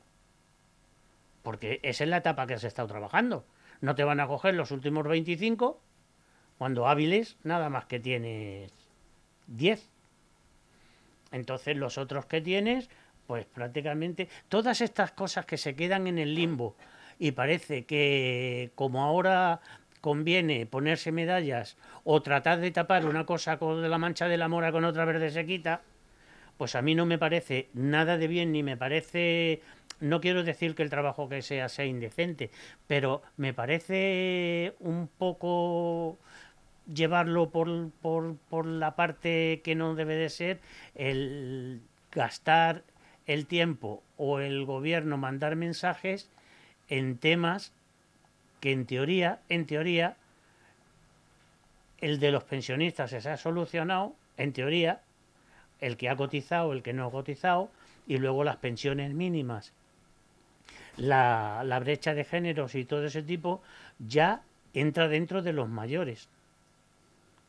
porque 1.44 1.78
esa 1.82 2.04
es 2.04 2.10
la 2.10 2.16
etapa 2.16 2.46
que 2.46 2.54
has 2.54 2.64
estado 2.64 2.88
trabajando. 2.88 3.44
No 3.82 3.94
te 3.94 4.02
van 4.02 4.18
a 4.18 4.26
coger 4.26 4.54
los 4.54 4.70
últimos 4.72 5.06
25 5.06 5.78
cuando 6.58 6.88
hábiles 6.88 7.36
nada 7.44 7.68
más 7.68 7.84
que 7.84 8.00
tienes 8.00 8.72
10. 9.46 9.86
Entonces 11.32 11.76
los 11.76 11.98
otros 11.98 12.24
que 12.24 12.40
tienes, 12.40 12.88
pues 13.26 13.44
prácticamente 13.44 14.28
todas 14.48 14.80
estas 14.80 15.12
cosas 15.12 15.44
que 15.44 15.58
se 15.58 15.76
quedan 15.76 16.06
en 16.06 16.18
el 16.18 16.34
limbo 16.34 16.76
y 17.18 17.32
parece 17.32 17.84
que 17.84 18.70
como 18.74 19.04
ahora 19.04 19.60
conviene 20.00 20.64
ponerse 20.64 21.12
medallas 21.12 21.76
o 22.04 22.22
tratar 22.22 22.60
de 22.60 22.70
tapar 22.70 23.04
una 23.04 23.26
cosa 23.26 23.58
con 23.58 23.88
la 23.88 23.98
mancha 23.98 24.28
de 24.28 24.38
la 24.38 24.48
mora 24.48 24.72
con 24.72 24.84
otra 24.84 25.04
verde 25.04 25.30
se 25.30 25.44
quita, 25.44 25.82
pues 26.56 26.74
a 26.74 26.80
mí 26.80 26.94
no 26.94 27.04
me 27.04 27.18
parece 27.18 27.68
nada 27.74 28.16
de 28.16 28.28
bien 28.28 28.52
ni 28.52 28.62
me 28.62 28.78
parece 28.78 29.60
no 30.00 30.20
quiero 30.20 30.42
decir 30.42 30.74
que 30.74 30.82
el 30.82 30.90
trabajo 30.90 31.28
que 31.28 31.42
sea 31.42 31.68
sea 31.68 31.84
indecente, 31.84 32.50
pero 32.86 33.22
me 33.36 33.54
parece 33.54 34.74
un 34.80 35.08
poco 35.08 36.18
llevarlo 36.92 37.50
por, 37.50 37.90
por, 38.02 38.36
por 38.50 38.66
la 38.66 38.94
parte 38.96 39.60
que 39.64 39.74
no 39.74 39.94
debe 39.94 40.16
de 40.16 40.28
ser 40.28 40.60
el 40.94 41.80
gastar 42.12 42.82
el 43.26 43.46
tiempo 43.46 44.02
o 44.16 44.40
el 44.40 44.64
gobierno 44.64 45.16
mandar 45.16 45.56
mensajes 45.56 46.30
en 46.88 47.16
temas 47.18 47.72
que 48.60 48.72
en 48.72 48.86
teoría, 48.86 49.40
en 49.48 49.66
teoría, 49.66 50.16
el 52.00 52.18
de 52.18 52.32
los 52.32 52.44
pensionistas 52.44 53.10
se 53.10 53.28
ha 53.28 53.36
solucionado, 53.36 54.14
en 54.36 54.52
teoría, 54.52 55.00
el 55.80 55.96
que 55.96 56.08
ha 56.08 56.16
cotizado, 56.16 56.72
el 56.72 56.82
que 56.82 56.92
no 56.92 57.06
ha 57.06 57.10
cotizado, 57.10 57.70
y 58.06 58.18
luego 58.18 58.44
las 58.44 58.56
pensiones 58.56 59.14
mínimas 59.14 59.72
la, 60.96 61.62
la 61.64 61.78
brecha 61.80 62.14
de 62.14 62.24
géneros 62.24 62.74
y 62.74 62.84
todo 62.84 63.04
ese 63.04 63.22
tipo 63.22 63.62
ya 63.98 64.42
entra 64.72 65.08
dentro 65.08 65.42
de 65.42 65.52
los 65.52 65.68
mayores, 65.68 66.28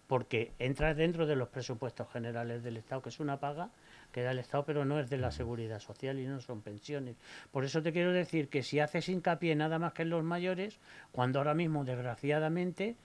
porque 0.07 0.51
entra 0.59 0.93
dentro 0.93 1.25
de 1.25 1.35
los 1.35 1.49
presupuestos 1.49 2.07
generales 2.11 2.63
del 2.63 2.77
Estado, 2.77 3.01
que 3.01 3.09
es 3.09 3.19
una 3.19 3.39
paga 3.39 3.69
que 4.11 4.21
da 4.21 4.31
el 4.31 4.39
Estado, 4.39 4.63
pero 4.63 4.85
no 4.85 4.99
es 4.99 5.09
de 5.09 5.17
la 5.17 5.31
seguridad 5.31 5.79
social 5.79 6.19
y 6.19 6.25
no 6.25 6.39
son 6.39 6.61
pensiones. 6.61 7.17
Por 7.51 7.65
eso 7.65 7.81
te 7.81 7.91
quiero 7.91 8.13
decir 8.13 8.47
que 8.47 8.63
si 8.63 8.79
haces 8.79 9.09
hincapié 9.09 9.55
nada 9.55 9.79
más 9.79 9.93
que 9.93 10.03
en 10.03 10.09
los 10.11 10.23
mayores, 10.23 10.79
cuando 11.11 11.39
ahora 11.39 11.53
mismo, 11.53 11.83
desgraciadamente, 11.83 12.95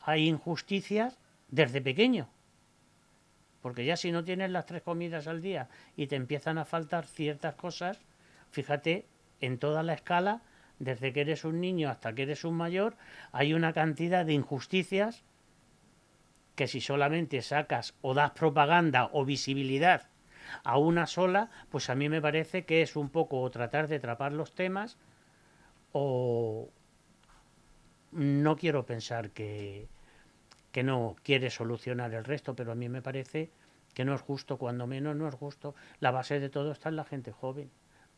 hay 0.00 0.28
injusticias 0.28 1.18
desde 1.48 1.80
pequeño. 1.80 2.28
Porque 3.62 3.84
ya 3.84 3.96
si 3.96 4.10
no 4.10 4.24
tienes 4.24 4.50
las 4.50 4.66
tres 4.66 4.82
comidas 4.82 5.26
al 5.26 5.42
día 5.42 5.68
y 5.96 6.06
te 6.06 6.16
empiezan 6.16 6.58
a 6.58 6.64
faltar 6.64 7.06
ciertas 7.06 7.54
cosas, 7.54 8.00
fíjate 8.50 9.04
en 9.40 9.58
toda 9.58 9.82
la 9.82 9.94
escala, 9.94 10.42
desde 10.78 11.12
que 11.12 11.22
eres 11.22 11.44
un 11.44 11.60
niño 11.60 11.88
hasta 11.88 12.14
que 12.14 12.22
eres 12.22 12.44
un 12.44 12.54
mayor, 12.54 12.96
hay 13.32 13.54
una 13.54 13.72
cantidad 13.72 14.24
de 14.24 14.34
injusticias 14.34 15.24
que 16.54 16.66
si 16.66 16.80
solamente 16.80 17.42
sacas 17.42 17.94
o 18.00 18.14
das 18.14 18.32
propaganda 18.32 19.10
o 19.12 19.24
visibilidad 19.24 20.08
a 20.64 20.78
una 20.78 21.06
sola, 21.06 21.50
pues 21.70 21.90
a 21.90 21.94
mí 21.94 22.08
me 22.08 22.22
parece 22.22 22.64
que 22.64 22.82
es 22.82 22.96
un 22.96 23.10
poco 23.10 23.48
tratar 23.50 23.88
de 23.88 23.96
atrapar 23.96 24.32
los 24.32 24.54
temas 24.54 24.96
o 25.92 26.70
no 28.12 28.56
quiero 28.56 28.86
pensar 28.86 29.30
que, 29.30 29.88
que 30.72 30.82
no 30.82 31.16
quiere 31.22 31.50
solucionar 31.50 32.14
el 32.14 32.24
resto, 32.24 32.54
pero 32.54 32.72
a 32.72 32.74
mí 32.74 32.88
me 32.88 33.02
parece 33.02 33.50
que 33.92 34.04
no 34.04 34.14
es 34.14 34.20
justo, 34.20 34.58
cuando 34.58 34.86
menos 34.86 35.16
no 35.16 35.26
es 35.28 35.34
justo. 35.34 35.74
La 36.00 36.10
base 36.10 36.38
de 36.38 36.50
todo 36.50 36.70
está 36.72 36.90
en 36.90 36.96
la 36.96 37.04
gente 37.04 37.32
joven. 37.32 37.70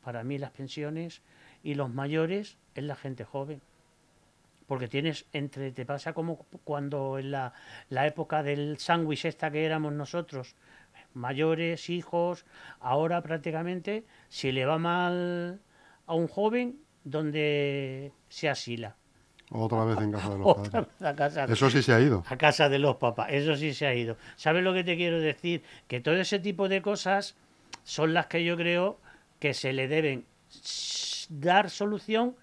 Para 0.08 0.24
mí 0.24 0.38
las 0.38 0.52
pensiones 0.52 1.20
y 1.62 1.74
los 1.74 1.92
mayores 1.92 2.56
es 2.74 2.82
la 2.82 2.96
gente 2.96 3.24
joven. 3.24 3.60
Porque 4.66 4.88
tienes 4.88 5.26
entre, 5.34 5.70
te 5.70 5.84
pasa 5.84 6.14
como 6.14 6.46
cuando 6.64 7.18
en 7.18 7.30
la, 7.30 7.52
la 7.90 8.06
época 8.06 8.42
del 8.42 8.78
sándwich 8.78 9.26
esta 9.26 9.50
que 9.50 9.66
éramos 9.66 9.92
nosotros, 9.92 10.56
mayores, 11.12 11.90
hijos, 11.90 12.46
ahora 12.80 13.20
prácticamente 13.20 14.06
si 14.30 14.50
le 14.50 14.64
va 14.64 14.78
mal 14.78 15.60
a 16.06 16.14
un 16.14 16.26
joven, 16.26 16.80
donde 17.04 18.10
se 18.30 18.48
asila. 18.48 18.96
Otra 19.50 19.84
vez 19.84 20.00
en 20.00 20.12
casa 20.12 20.30
de 20.30 20.38
los 20.38 20.56
padres. 20.98 21.50
eso 21.50 21.68
sí 21.68 21.82
se 21.82 21.92
ha 21.92 22.00
ido. 22.00 22.24
A 22.30 22.38
casa 22.38 22.70
de 22.70 22.78
los 22.78 22.96
papás, 22.96 23.28
eso 23.30 23.54
sí 23.56 23.74
se 23.74 23.86
ha 23.86 23.94
ido. 23.94 24.16
¿Sabes 24.36 24.64
lo 24.64 24.72
que 24.72 24.84
te 24.84 24.96
quiero 24.96 25.20
decir? 25.20 25.62
Que 25.86 26.00
todo 26.00 26.14
ese 26.14 26.38
tipo 26.38 26.70
de 26.70 26.80
cosas 26.80 27.36
son 27.84 28.14
las 28.14 28.26
que 28.28 28.42
yo 28.42 28.56
creo 28.56 28.98
que 29.38 29.54
se 29.54 29.73
le 29.73 29.88
deben 29.88 30.25
dar 31.28 31.71
solución, 31.71 32.37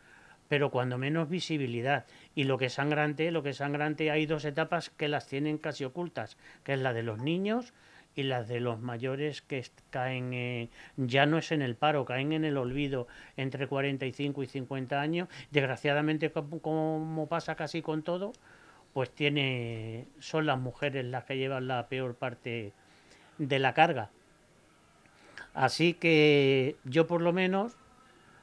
pero 0.47 0.69
cuando 0.69 0.97
menos 0.97 1.29
visibilidad. 1.29 2.05
Y 2.35 2.43
lo 2.43 2.57
que 2.57 2.65
es 2.65 2.73
sangrante, 2.73 3.31
lo 3.31 3.43
que 3.43 3.49
es 3.49 3.57
sangrante, 3.57 4.11
hay 4.11 4.25
dos 4.25 4.45
etapas 4.45 4.89
que 4.89 5.07
las 5.07 5.27
tienen 5.27 5.57
casi 5.57 5.83
ocultas, 5.85 6.37
que 6.63 6.73
es 6.73 6.79
la 6.79 6.93
de 6.93 7.03
los 7.03 7.19
niños 7.19 7.73
y 8.15 8.23
la 8.23 8.43
de 8.43 8.61
los 8.61 8.79
mayores 8.79 9.41
que 9.41 9.65
caen 9.89 10.69
ya 10.95 11.25
no 11.25 11.37
es 11.37 11.51
en 11.51 11.61
el 11.61 11.75
paro, 11.75 12.05
caen 12.05 12.31
en 12.31 12.45
el 12.45 12.57
olvido 12.57 13.07
entre 13.35 13.67
45 13.67 14.43
y 14.43 14.47
50 14.47 15.01
años. 15.01 15.27
Desgraciadamente, 15.51 16.31
como 16.31 17.27
pasa 17.27 17.55
casi 17.55 17.81
con 17.81 18.03
todo, 18.03 18.31
pues 18.93 19.11
tiene 19.11 20.07
son 20.19 20.45
las 20.45 20.57
mujeres 20.57 21.03
las 21.03 21.25
que 21.25 21.37
llevan 21.37 21.67
la 21.67 21.89
peor 21.89 22.15
parte 22.15 22.71
de 23.37 23.59
la 23.59 23.73
carga. 23.73 24.11
Así 25.55 25.93
que 25.93 26.75
yo 26.83 27.07
por 27.07 27.21
lo 27.21 27.31
menos 27.31 27.77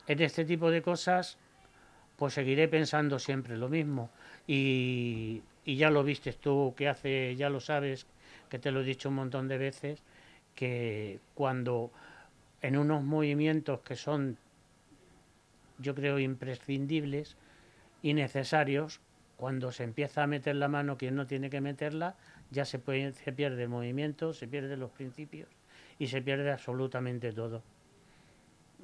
en 0.09 0.23
este 0.23 0.47
tipo 0.47 0.71
de 0.71 0.81
cosas 0.81 1.38
pues 2.16 2.33
seguiré 2.33 2.69
pensando 2.69 3.19
siempre 3.19 3.57
lo 3.57 3.69
mismo. 3.69 4.11
Y, 4.47 5.42
ya 5.66 5.90
lo 5.90 6.02
viste 6.04 6.33
tú 6.33 6.75
que 6.76 6.88
hace, 6.88 7.37
ya 7.37 7.50
lo 7.50 7.61
sabes, 7.61 8.07
que 8.49 8.59
te 8.59 8.71
lo 8.73 8.81
he 8.81 8.85
dicho 8.85 9.11
un 9.11 9.16
montón 9.16 9.47
de 9.47 9.59
veces, 9.59 10.02
que 10.54 11.21
cuando 11.35 11.92
en 12.62 12.76
unos 12.78 13.04
movimientos 13.04 13.81
que 13.81 13.95
son, 13.95 14.38
yo 15.78 15.95
creo, 15.95 16.19
imprescindibles 16.19 17.37
y 18.02 18.14
necesarios, 18.14 19.00
cuando 19.37 19.71
se 19.71 19.85
empieza 19.85 20.23
a 20.23 20.26
meter 20.26 20.57
la 20.57 20.69
mano 20.69 20.97
quien 20.97 21.14
no 21.14 21.26
tiene 21.26 21.50
que 21.50 21.61
meterla, 21.61 22.16
ya 22.50 22.64
se, 22.64 22.78
puede, 22.78 23.12
se 23.12 23.33
pierde 23.33 23.64
el 23.64 23.69
movimiento, 23.69 24.33
se 24.33 24.49
pierden 24.49 24.81
los 24.81 24.90
principios 24.92 25.49
y 25.99 26.09
se 26.09 26.23
pierde 26.23 26.51
absolutamente 26.51 27.33
todo. 27.33 27.63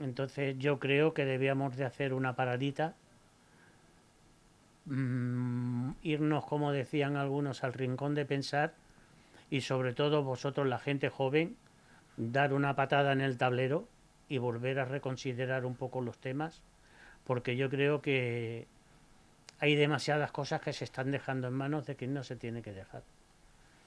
Entonces 0.00 0.56
yo 0.58 0.78
creo 0.78 1.12
que 1.14 1.24
debíamos 1.24 1.76
de 1.76 1.84
hacer 1.84 2.12
una 2.12 2.36
paradita, 2.36 2.94
mm, 4.86 5.90
irnos, 6.02 6.46
como 6.46 6.72
decían 6.72 7.16
algunos, 7.16 7.64
al 7.64 7.72
rincón 7.72 8.14
de 8.14 8.24
pensar 8.24 8.74
y 9.50 9.62
sobre 9.62 9.94
todo 9.94 10.22
vosotros, 10.22 10.66
la 10.66 10.78
gente 10.78 11.08
joven, 11.08 11.56
dar 12.16 12.52
una 12.52 12.76
patada 12.76 13.12
en 13.12 13.20
el 13.20 13.38
tablero 13.38 13.88
y 14.28 14.38
volver 14.38 14.78
a 14.78 14.84
reconsiderar 14.84 15.64
un 15.64 15.74
poco 15.74 16.00
los 16.00 16.18
temas, 16.18 16.62
porque 17.24 17.56
yo 17.56 17.70
creo 17.70 18.02
que 18.02 18.66
hay 19.58 19.74
demasiadas 19.74 20.30
cosas 20.32 20.60
que 20.60 20.72
se 20.72 20.84
están 20.84 21.10
dejando 21.10 21.48
en 21.48 21.54
manos 21.54 21.86
de 21.86 21.96
quien 21.96 22.14
no 22.14 22.22
se 22.22 22.36
tiene 22.36 22.62
que 22.62 22.72
dejar. 22.72 23.02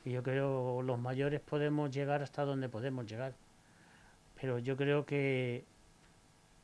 Y 0.03 0.11
yo 0.11 0.23
creo 0.23 0.81
los 0.81 0.99
mayores 0.99 1.39
podemos 1.41 1.91
llegar 1.91 2.23
hasta 2.23 2.43
donde 2.43 2.69
podemos 2.69 3.05
llegar. 3.05 3.33
Pero 4.39 4.57
yo 4.59 4.75
creo 4.75 5.05
que 5.05 5.65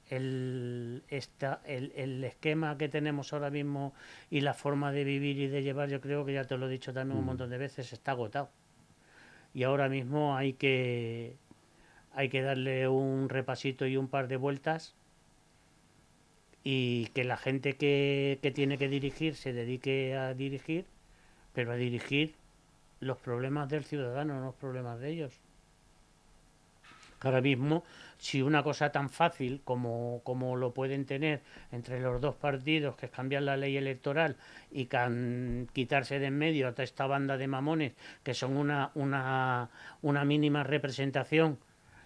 el, 0.10 1.03
esta, 1.10 1.62
el, 1.65 1.91
el, 1.96 2.24
esquema 2.24 2.77
que 2.77 2.89
tenemos 2.89 3.34
ahora 3.34 3.50
mismo 3.50 3.94
y 4.29 4.41
la 4.41 4.53
forma 4.53 4.91
de 4.91 5.03
vivir 5.03 5.38
y 5.38 5.48
de 5.48 5.63
llevar, 5.63 5.89
yo 5.89 6.01
creo 6.01 6.25
que 6.25 6.34
ya 6.34 6.46
te 6.46 6.58
lo 6.58 6.67
he 6.67 6.72
dicho 6.72 6.94
también 6.94 7.17
un 7.17 7.25
mm. 7.25 7.27
montón 7.27 7.50
de 7.50 7.58
veces, 7.58 7.94
está 7.94 8.12
agotado. 8.12 8.50
Y 9.53 9.63
ahora 9.63 9.89
mismo 9.89 10.36
hay 10.36 10.53
que, 10.53 11.36
hay 12.13 12.29
que 12.29 12.41
darle 12.41 12.88
un 12.88 13.29
repasito 13.29 13.86
y 13.86 13.98
un 13.98 14.08
par 14.08 14.27
de 14.27 14.38
vueltas 14.38 14.96
y 16.63 17.08
que 17.08 17.24
la 17.24 17.38
gente 17.38 17.77
que, 17.77 18.39
que 18.41 18.51
tiene 18.51 18.77
que 18.77 18.89
dirigir 18.89 19.36
se 19.36 19.53
dedique 19.53 20.15
a 20.15 20.34
dirigir, 20.34 20.86
pero 21.53 21.72
a 21.72 21.75
dirigir 21.75 22.36
los 23.00 23.18
problemas 23.18 23.70
del 23.70 23.84
ciudadano, 23.84 24.39
no 24.39 24.46
los 24.46 24.56
problemas 24.56 25.00
de 25.00 25.10
ellos. 25.10 25.39
Ahora 27.20 27.42
mismo 27.42 27.84
si 28.18 28.42
una 28.42 28.63
cosa 28.63 28.92
tan 28.92 29.10
fácil 29.10 29.62
como, 29.63 30.22
como 30.24 30.56
lo 30.56 30.74
pueden 30.74 31.06
tener 31.06 31.42
entre 31.72 32.00
los 32.00 32.20
dos 32.20 32.36
partidos, 32.36 32.96
que 32.96 33.08
es 33.08 33.12
cambiar 33.12 33.44
la 33.44 33.58
ley 33.58 33.77
electoral 33.77 34.38
y 34.72 34.88
quitarse 35.74 36.20
de 36.20 36.27
en 36.27 36.38
medio 36.38 36.68
a 36.68 36.84
esta 36.84 37.08
banda 37.08 37.38
de 37.38 37.48
mamones, 37.48 37.94
que 38.24 38.34
son 38.34 38.58
una, 38.58 38.92
una, 38.96 39.70
una 40.01 40.25
mínima 40.25 40.63
representación 40.63 41.60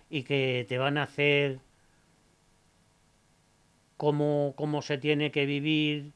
y 0.10 0.24
que 0.24 0.66
te 0.68 0.78
van 0.78 0.98
a 0.98 1.04
hacer 1.04 1.60
cómo, 3.98 4.54
cómo 4.58 4.82
se 4.82 4.98
tiene 4.98 5.32
que 5.32 5.46
vivir 5.46 6.12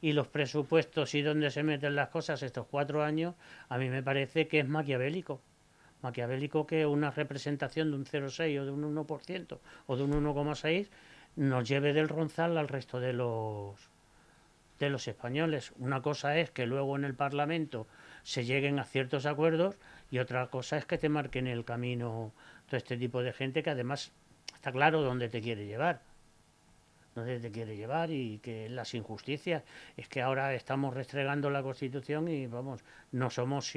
y 0.00 0.12
los 0.12 0.28
presupuestos 0.28 1.14
y 1.14 1.22
dónde 1.22 1.50
se 1.50 1.62
meten 1.62 1.96
las 1.96 2.08
cosas 2.08 2.42
estos 2.42 2.66
cuatro 2.66 3.02
años, 3.02 3.34
a 3.68 3.78
mí 3.78 3.88
me 3.88 4.02
parece 4.02 4.48
que 4.48 4.60
es 4.60 4.68
maquiavélico 4.68 5.40
maquiavélico 6.02 6.66
que 6.66 6.86
una 6.86 7.10
representación 7.10 7.90
de 7.90 7.96
un 7.96 8.04
0,6 8.04 8.60
o 8.60 8.64
de 8.64 8.70
un 8.70 8.94
1% 8.94 9.58
o 9.86 9.96
de 9.96 10.02
un 10.02 10.12
1,6 10.12 10.88
nos 11.36 11.68
lleve 11.68 11.92
del 11.92 12.08
ronzal 12.08 12.56
al 12.58 12.68
resto 12.68 13.00
de 13.00 13.12
los 13.12 13.90
de 14.78 14.90
los 14.90 15.08
españoles. 15.08 15.72
Una 15.78 16.02
cosa 16.02 16.38
es 16.38 16.52
que 16.52 16.64
luego 16.64 16.94
en 16.94 17.04
el 17.04 17.14
Parlamento 17.14 17.88
se 18.22 18.44
lleguen 18.44 18.78
a 18.78 18.84
ciertos 18.84 19.26
acuerdos 19.26 19.76
y 20.08 20.20
otra 20.20 20.46
cosa 20.46 20.76
es 20.76 20.84
que 20.84 20.98
te 20.98 21.08
marquen 21.08 21.48
el 21.48 21.64
camino 21.64 22.32
todo 22.66 22.76
este 22.76 22.96
tipo 22.96 23.22
de 23.22 23.32
gente 23.32 23.64
que 23.64 23.70
además 23.70 24.12
está 24.54 24.70
claro 24.70 25.02
dónde 25.02 25.28
te 25.28 25.40
quiere 25.40 25.66
llevar 25.66 26.02
dónde 27.18 27.40
te 27.40 27.50
quiere 27.50 27.76
llevar 27.76 28.10
y 28.10 28.38
que 28.38 28.68
las 28.68 28.94
injusticias 28.94 29.62
es 29.96 30.08
que 30.08 30.22
ahora 30.22 30.54
estamos 30.54 30.94
restregando 30.94 31.50
la 31.50 31.62
Constitución 31.62 32.28
y 32.28 32.46
vamos 32.46 32.80
no 33.12 33.30
somos 33.30 33.72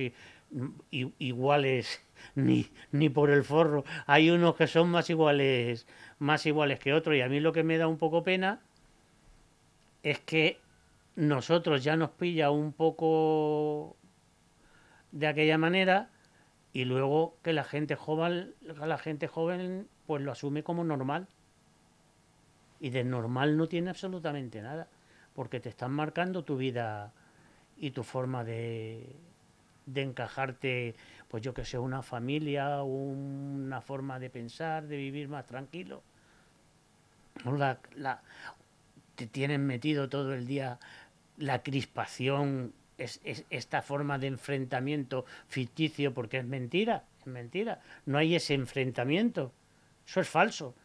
iguales 0.91 2.01
ni, 2.35 2.69
ni 2.91 3.09
por 3.09 3.29
el 3.29 3.43
forro. 3.43 3.83
Hay 4.05 4.29
unos 4.29 4.55
que 4.55 4.67
son 4.67 4.89
más 4.89 5.09
iguales, 5.09 5.87
más 6.19 6.45
iguales 6.45 6.79
que 6.79 6.93
otros. 6.93 7.15
Y 7.15 7.21
a 7.21 7.29
mí 7.29 7.39
lo 7.39 7.53
que 7.53 7.63
me 7.63 7.77
da 7.77 7.87
un 7.87 7.97
poco 7.97 8.23
pena 8.23 8.59
es 10.03 10.19
que 10.19 10.59
nosotros 11.15 11.83
ya 11.83 11.95
nos 11.95 12.11
pilla 12.11 12.51
un 12.51 12.73
poco 12.73 13.95
de 15.11 15.27
aquella 15.27 15.57
manera 15.57 16.09
y 16.73 16.85
luego 16.85 17.35
que 17.43 17.53
la 17.53 17.63
gente 17.63 17.95
joven, 17.95 18.53
la 18.61 18.97
gente 18.97 19.27
joven 19.27 19.87
pues 20.07 20.21
lo 20.21 20.31
asume 20.31 20.63
como 20.63 20.83
normal. 20.83 21.27
Y 22.81 22.89
de 22.89 23.05
normal 23.05 23.55
no 23.55 23.67
tiene 23.67 23.91
absolutamente 23.91 24.61
nada, 24.61 24.89
porque 25.33 25.61
te 25.61 25.69
están 25.69 25.91
marcando 25.91 26.43
tu 26.43 26.57
vida 26.57 27.13
y 27.77 27.91
tu 27.91 28.03
forma 28.03 28.43
de, 28.43 29.15
de 29.85 30.01
encajarte, 30.01 30.95
pues 31.27 31.43
yo 31.43 31.53
que 31.53 31.63
sé, 31.65 31.77
una 31.77 32.01
familia, 32.01 32.83
una 32.83 33.81
forma 33.81 34.19
de 34.19 34.29
pensar, 34.29 34.87
de 34.87 34.97
vivir 34.97 35.29
más 35.29 35.45
tranquilo. 35.45 36.03
La, 37.45 38.21
te 39.15 39.27
tienen 39.27 39.65
metido 39.65 40.09
todo 40.09 40.33
el 40.33 40.45
día 40.45 40.79
la 41.37 41.63
crispación, 41.63 42.73
es, 42.97 43.19
esta 43.49 43.81
forma 43.81 44.19
de 44.19 44.27
enfrentamiento 44.27 45.25
ficticio, 45.47 46.13
porque 46.13 46.39
es 46.39 46.45
mentira, 46.45 47.05
es 47.19 47.27
mentira. 47.27 47.81
No 48.05 48.17
hay 48.17 48.35
ese 48.35 48.53
enfrentamiento. 48.53 49.51
Eso 50.05 50.21
es 50.21 50.29
falso. 50.29 50.75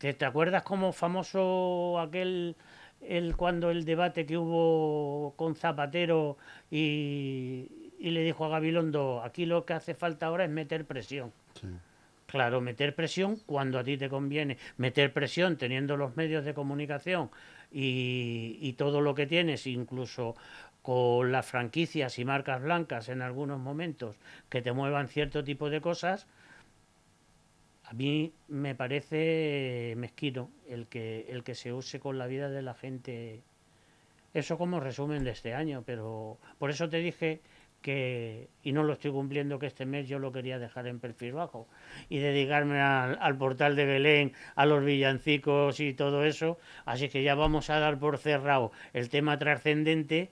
¿Te, 0.00 0.14
te 0.14 0.24
acuerdas 0.24 0.62
como 0.62 0.94
famoso 0.94 2.00
aquel 2.00 2.56
el, 3.02 3.36
cuando 3.36 3.70
el 3.70 3.84
debate 3.84 4.24
que 4.24 4.38
hubo 4.38 5.34
con 5.36 5.54
Zapatero 5.54 6.38
y, 6.70 7.68
le 8.00 8.22
dijo 8.22 8.46
a 8.46 8.48
Gabilondo, 8.48 9.22
aquí 9.22 9.44
lo 9.44 9.66
que 9.66 9.74
hace 9.74 9.94
falta 9.94 10.26
ahora 10.26 10.44
es 10.44 10.50
meter 10.50 10.86
presión. 10.86 11.34
Claro, 12.26 12.62
meter 12.62 12.94
presión 12.94 13.36
cuando 13.44 13.78
a 13.78 13.84
ti 13.84 13.98
te 13.98 14.08
conviene, 14.08 14.56
meter 14.78 15.12
presión 15.12 15.58
teniendo 15.58 15.98
los 15.98 16.16
medios 16.16 16.46
de 16.46 16.54
comunicación 16.54 17.30
y, 17.70 18.56
y 18.58 18.72
todo 18.72 19.02
lo 19.02 19.14
que 19.14 19.26
tienes, 19.26 19.66
incluso 19.66 20.34
con 20.80 21.30
las 21.30 21.44
franquicias 21.44 22.18
y 22.18 22.24
marcas 22.24 22.62
blancas 22.62 23.10
en 23.10 23.20
algunos 23.20 23.60
momentos 23.60 24.16
que 24.48 24.62
te 24.62 24.72
muevan 24.72 25.08
cierto 25.08 25.44
tipo 25.44 25.68
de 25.68 25.82
cosas, 25.82 26.26
a 27.90 27.92
mí 27.92 28.32
me 28.46 28.76
parece 28.76 29.94
mezquino 29.96 30.48
el 30.68 30.86
que, 30.86 31.26
el 31.28 31.42
que 31.42 31.56
se 31.56 31.72
use 31.72 31.98
con 31.98 32.18
la 32.18 32.28
vida 32.28 32.48
de 32.48 32.62
la 32.62 32.74
gente. 32.74 33.42
Eso 34.32 34.56
como 34.56 34.78
resumen 34.78 35.24
de 35.24 35.32
este 35.32 35.54
año, 35.54 35.82
pero 35.84 36.38
por 36.58 36.70
eso 36.70 36.88
te 36.88 36.98
dije 36.98 37.40
que, 37.82 38.48
y 38.62 38.70
no 38.70 38.84
lo 38.84 38.92
estoy 38.92 39.10
cumpliendo, 39.10 39.58
que 39.58 39.66
este 39.66 39.86
mes 39.86 40.08
yo 40.08 40.20
lo 40.20 40.30
quería 40.30 40.60
dejar 40.60 40.86
en 40.86 41.00
perfil 41.00 41.32
bajo 41.32 41.66
y 42.08 42.18
dedicarme 42.18 42.80
al, 42.80 43.36
portal 43.38 43.74
de 43.74 43.86
Belén, 43.86 44.34
a 44.54 44.66
los 44.66 44.84
villancicos 44.84 45.80
y 45.80 45.92
todo 45.92 46.24
eso. 46.24 46.58
Así 46.84 47.08
que 47.08 47.24
ya 47.24 47.34
vamos 47.34 47.70
a 47.70 47.80
dar 47.80 47.98
por 47.98 48.18
cerrado 48.18 48.70
el 48.92 49.08
tema 49.08 49.36
trascendente 49.36 50.30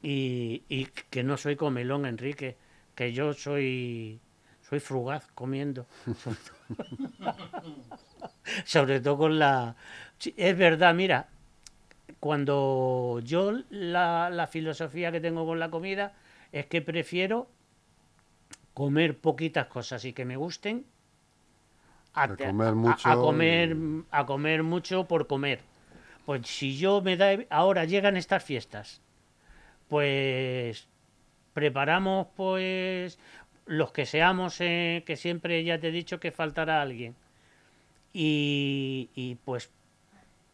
y, 0.00 0.62
y 0.68 0.84
que 1.10 1.24
no 1.24 1.38
soy 1.38 1.56
comelón, 1.56 2.06
Enrique, 2.06 2.56
que 2.94 3.12
yo 3.12 3.32
soy 3.32 4.20
soy 4.74 4.80
frugaz 4.80 5.26
comiendo. 5.34 5.86
Sobre 8.64 9.00
todo 9.00 9.18
con 9.18 9.38
la... 9.38 9.76
Es 10.36 10.58
verdad, 10.58 10.94
mira, 10.94 11.28
cuando 12.18 13.20
yo 13.22 13.52
la, 13.70 14.30
la 14.30 14.46
filosofía 14.46 15.12
que 15.12 15.20
tengo 15.20 15.46
con 15.46 15.60
la 15.60 15.70
comida 15.70 16.14
es 16.50 16.66
que 16.66 16.82
prefiero 16.82 17.48
comer 18.72 19.18
poquitas 19.18 19.66
cosas 19.66 20.04
y 20.04 20.12
que 20.12 20.24
me 20.24 20.36
gusten 20.36 20.86
a, 22.14 22.28
comer 22.28 22.74
mucho 22.74 23.08
a, 23.08 23.14
comer 23.14 23.76
a 24.10 24.26
comer 24.26 24.62
mucho 24.62 25.06
por 25.06 25.26
comer 25.26 25.60
pues 26.24 26.46
si 26.46 26.76
yo 26.76 27.02
me 27.02 27.16
da 27.16 27.36
ahora 27.50 27.84
llegan 27.84 28.16
estas 28.16 28.42
fiestas 28.42 29.00
pues 29.88 30.88
preparamos 31.54 32.26
pues 32.36 33.18
los 33.66 33.92
que 33.92 34.06
seamos, 34.06 34.60
eh, 34.60 35.02
que 35.06 35.16
siempre 35.16 35.64
ya 35.64 35.78
te 35.78 35.88
he 35.88 35.92
dicho 35.92 36.20
que 36.20 36.32
faltará 36.32 36.82
alguien. 36.82 37.14
Y, 38.12 39.10
y 39.14 39.36
pues 39.36 39.70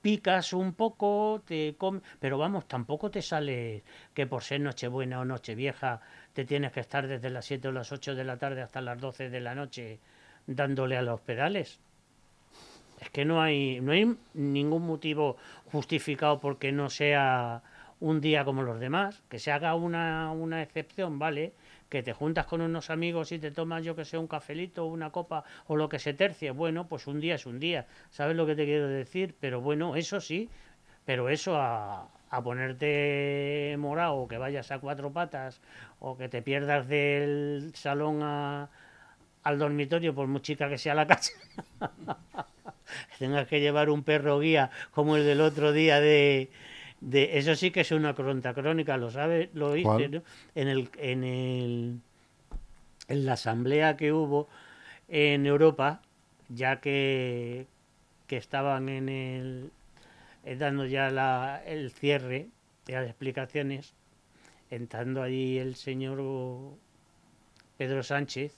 picas 0.01 0.53
un 0.53 0.73
poco, 0.73 1.42
te 1.44 1.77
pero 2.18 2.38
vamos, 2.38 2.66
tampoco 2.66 3.11
te 3.11 3.23
sale 3.23 3.83
que 4.14 4.27
por 4.27 4.42
ser 4.42 4.61
Nochebuena 4.61 5.20
o 5.20 5.25
Nochevieja 5.25 6.01
te 6.33 6.44
tienes 6.44 6.73
que 6.73 6.81
estar 6.81 7.07
desde 7.07 7.31
las 7.31 7.44
7 7.44 7.68
o 7.68 7.73
las 7.73 7.92
8 7.92 8.14
de 8.14 8.25
la 8.25 8.38
tarde 8.38 8.62
hasta 8.62 8.81
las 8.81 8.99
12 9.01 9.31
de 9.31 9.40
la 9.40 9.55
noche 9.55 9.99
dándole 10.46 10.96
a 10.96 11.03
los 11.03 11.20
pedales. 11.20 11.79
Es 13.01 13.11
que 13.11 13.25
no 13.25 13.40
hay, 13.40 13.81
no 13.81 13.92
hay 13.92 14.16
ningún 14.35 14.87
motivo 14.87 15.37
justificado 15.73 16.40
porque 16.40 16.73
no 16.73 16.90
sea 16.90 17.62
un 17.99 18.20
día 18.20 18.44
como 18.44 18.62
los 18.62 18.81
demás, 18.81 19.23
que 19.29 19.38
se 19.38 19.53
haga 19.53 19.75
una, 19.75 20.33
una 20.33 20.62
excepción, 20.62 21.18
¿vale? 21.18 21.53
Que 21.90 22.03
te 22.03 22.12
juntas 22.14 22.46
con 22.46 22.62
unos 22.62 22.88
amigos 22.88 23.33
y 23.33 23.38
te 23.38 23.50
tomas, 23.50 23.85
yo 23.85 23.94
que 23.96 24.05
sé, 24.05 24.16
un 24.16 24.29
cafelito, 24.29 24.87
una 24.87 25.11
copa 25.11 25.44
o 25.66 25.76
lo 25.76 25.88
que 25.88 25.98
se 25.98 26.14
tercie. 26.14 26.53
Bueno, 26.53 26.87
pues 26.88 27.07
un 27.07 27.20
día 27.20 27.35
es 27.35 27.46
un 27.46 27.59
día. 27.59 27.87
¿Sabes 28.11 28.37
lo 28.37 28.46
que 28.46 28.55
te 28.55 28.64
quiero 28.64 28.88
decir? 28.88 29.35
Pero 29.40 29.61
bueno, 29.61 29.96
eso 29.96 30.20
sí, 30.20 30.48
pero 31.05 31.29
eso 31.29 31.57
a, 31.57 32.09
a 32.31 32.42
ponerte 32.42 33.74
morado 33.79 34.29
que 34.29 34.38
vayas 34.38 34.70
a 34.70 34.79
cuatro 34.79 35.12
patas 35.12 35.61
o 35.98 36.16
que 36.16 36.29
te 36.29 36.42
pierdas 36.42 36.87
del 36.88 37.72
salón 37.74 38.22
al 38.22 39.59
dormitorio 39.59 40.14
por 40.14 40.29
muy 40.29 40.40
chica 40.40 40.68
que 40.68 40.79
sea 40.79 40.94
la 40.94 41.07
casa. 41.09 41.33
tengas 43.18 43.48
que 43.48 43.61
llevar 43.61 43.90
un 43.90 44.05
perro 44.05 44.38
guía 44.38 44.70
como 44.92 45.16
el 45.16 45.24
del 45.24 45.40
otro 45.40 45.72
día 45.72 46.00
de 46.00 46.50
de 47.00 47.38
eso 47.38 47.54
sí 47.56 47.70
que 47.70 47.80
es 47.80 47.92
una 47.92 48.14
cronta 48.14 48.54
crónica, 48.54 48.96
lo 48.96 49.10
sabes, 49.10 49.48
lo 49.54 49.68
oíste, 49.70 50.22
En 50.54 50.68
el 50.68 50.90
en 50.98 51.24
el 51.24 52.00
en 53.08 53.26
la 53.26 53.32
asamblea 53.32 53.96
que 53.96 54.12
hubo 54.12 54.48
en 55.08 55.44
Europa, 55.44 56.00
ya 56.48 56.80
que, 56.80 57.66
que 58.28 58.36
estaban 58.36 58.88
en 58.88 59.08
el 59.08 59.70
eh, 60.44 60.56
dando 60.56 60.86
ya 60.86 61.10
la, 61.10 61.62
el 61.66 61.90
cierre 61.90 62.48
de 62.86 62.92
las 62.92 63.06
explicaciones, 63.06 63.94
entrando 64.70 65.22
allí 65.22 65.58
el 65.58 65.74
señor 65.74 66.22
Pedro 67.76 68.02
Sánchez 68.02 68.54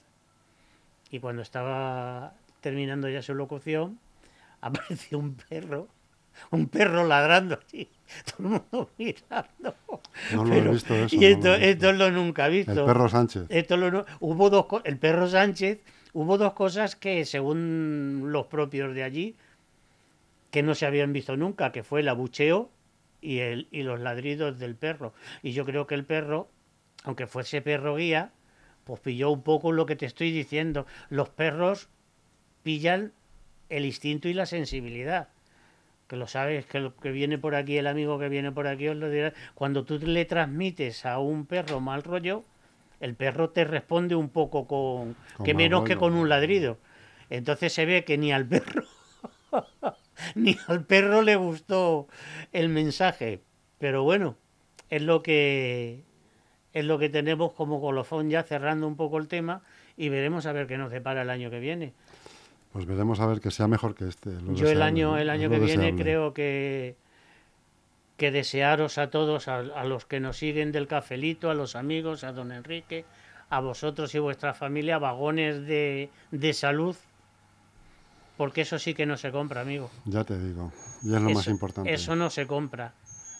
y 1.11 1.19
cuando 1.21 1.43
estaba 1.43 2.35
terminando 2.61 3.09
ya 3.09 3.23
su 3.23 3.35
locución, 3.35 3.99
apareció 4.61 5.19
un 5.19 5.35
perro, 5.35 5.89
un 6.51 6.69
perro 6.69 7.07
ladrando 7.07 7.59
así, 7.65 7.89
todo 8.25 8.37
el 8.39 8.45
mundo 8.45 8.91
mirando. 8.99 9.75
No 10.35 10.45
lo 10.45 10.55
he 10.55 10.61
visto 10.61 10.95
eso. 10.95 11.17
Y 11.17 11.25
esto, 11.25 11.55
esto 11.55 11.93
lo 11.93 12.11
nunca 12.11 12.47
he 12.47 12.51
visto. 12.51 12.81
El 12.81 12.87
perro 12.87 13.09
Sánchez. 13.09 13.45
Esto 13.49 13.77
lo, 13.77 14.05
hubo 14.21 14.51
dos, 14.51 14.67
el 14.85 14.99
perro 14.99 15.29
Sánchez, 15.29 15.81
hubo 16.13 16.39
dos 16.39 16.53
cosas 16.53 16.97
que 16.97 17.25
según 17.25 18.25
los 18.27 18.47
propios 18.47 18.95
de 18.95 19.03
allí, 19.03 19.37
que 20.51 20.63
no 20.63 20.75
se 20.75 20.87
habían 20.87 21.13
visto 21.13 21.37
nunca, 21.37 21.73
que 21.73 21.83
fue 21.83 22.01
el 22.01 22.09
abucheo 22.09 22.71
y, 23.21 23.39
el, 23.39 23.69
y 23.71 23.83
los 23.83 24.01
ladridos 24.01 24.59
del 24.59 24.77
perro. 24.77 25.15
Y 25.43 25.53
yo 25.53 25.65
creo 25.65 25.87
que 25.87 25.95
el 25.95 26.05
perro, 26.05 26.49
aunque 27.05 27.27
fuese 27.27 27.63
perro 27.63 27.97
guía, 27.97 28.33
pues 28.85 29.01
pilló 29.01 29.31
un 29.31 29.43
poco 29.43 29.73
lo 29.73 29.87
que 29.87 29.97
te 29.97 30.07
estoy 30.07 30.31
diciendo. 30.31 30.87
Los 31.09 31.31
perros 31.31 31.89
pillan 32.63 33.13
el 33.69 33.87
instinto 33.87 34.29
y 34.29 34.35
la 34.35 34.47
sensibilidad. 34.47 35.29
Que 36.13 36.19
lo 36.19 36.27
sabes, 36.27 36.67
que 36.67 36.79
lo 36.79 36.95
que 36.95 37.11
viene 37.11 37.39
por 37.39 37.55
aquí, 37.55 37.79
el 37.79 37.87
amigo 37.87 38.19
que 38.19 38.29
viene 38.29 38.53
por 38.53 38.67
aquí 38.67 38.87
os 38.87 38.97
lo 38.99 39.09
dirá. 39.09 39.33
Cuando 39.55 39.87
tú 39.87 39.99
le 39.99 40.27
transmites 40.27 41.07
a 41.07 41.19
un 41.19 41.47
perro 41.47 41.81
mal 41.81 42.03
rollo, 42.03 42.45
el 43.01 43.15
perro 43.15 43.49
te 43.49 43.65
responde 43.65 44.15
un 44.15 44.29
poco 44.29 44.67
con, 44.67 45.17
que 45.43 45.55
menos 45.55 45.85
que 45.85 45.97
con 45.97 46.13
un 46.13 46.29
ladrido. 46.29 46.77
Entonces 47.31 47.73
se 47.73 47.87
ve 47.87 48.05
que 48.05 48.19
ni 48.19 48.31
al 48.31 48.47
perro 48.47 48.85
ni 50.35 50.59
al 50.67 50.85
perro 50.85 51.23
le 51.23 51.37
gustó 51.37 52.09
el 52.53 52.69
mensaje. 52.69 53.41
Pero 53.79 54.03
bueno, 54.03 54.37
es 54.91 55.01
lo 55.01 55.23
que 55.23 56.05
es 56.75 56.85
lo 56.85 56.99
que 56.99 57.09
tenemos 57.09 57.55
como 57.55 57.81
colofón 57.81 58.29
ya 58.29 58.43
cerrando 58.43 58.87
un 58.87 58.97
poco 58.97 59.17
el 59.17 59.29
tema 59.29 59.63
y 59.97 60.11
veremos 60.11 60.45
a 60.45 60.53
ver 60.53 60.67
qué 60.67 60.77
nos 60.77 60.91
depara 60.91 61.23
el 61.23 61.31
año 61.31 61.49
que 61.49 61.59
viene. 61.59 61.95
Pues 62.73 62.87
veremos 62.87 63.21
a 63.21 63.27
ver 63.27 63.41
que 63.41 63.51
sea 63.51 63.69
mejor 63.69 63.95
que 63.95 64.09
este. 64.09 64.31
Yo 64.55 64.69
el 64.69 64.83
año, 64.83 65.19
el 65.19 65.31
año 65.31 65.51
que 65.51 65.59
viene 65.59 65.95
creo 65.95 66.33
que 66.33 66.97
que 68.17 68.31
desearos 68.31 68.99
a 68.99 69.11
todos, 69.11 69.49
a, 69.49 69.63
los 69.85 70.05
que 70.05 70.21
nos 70.21 70.37
siguen 70.37 70.71
del 70.71 70.87
cafelito, 70.87 71.51
a 71.51 71.55
los 71.55 71.75
amigos, 71.75 72.23
a 72.23 72.31
don 72.31 72.53
Enrique, 72.53 73.05
a 73.51 73.59
vosotros 73.59 74.15
y 74.15 74.21
vuestra 74.21 74.55
familia, 74.55 74.99
vagones 74.99 75.67
de, 75.67 76.09
de 76.31 76.53
salud, 76.53 76.95
porque 78.37 78.61
eso 78.61 78.79
sí 78.79 78.95
que 78.95 79.07
no 79.07 79.17
se 79.17 79.33
compra, 79.33 79.63
amigo. 79.63 79.91
Ya 80.05 80.23
te 80.23 80.39
digo, 80.39 80.73
y 81.03 81.13
es 81.13 81.21
lo 81.21 81.31
más 81.31 81.49
importante. 81.49 81.93
Eso 81.93 82.15
no 82.15 82.31
se 82.31 82.47
compra 82.47 82.93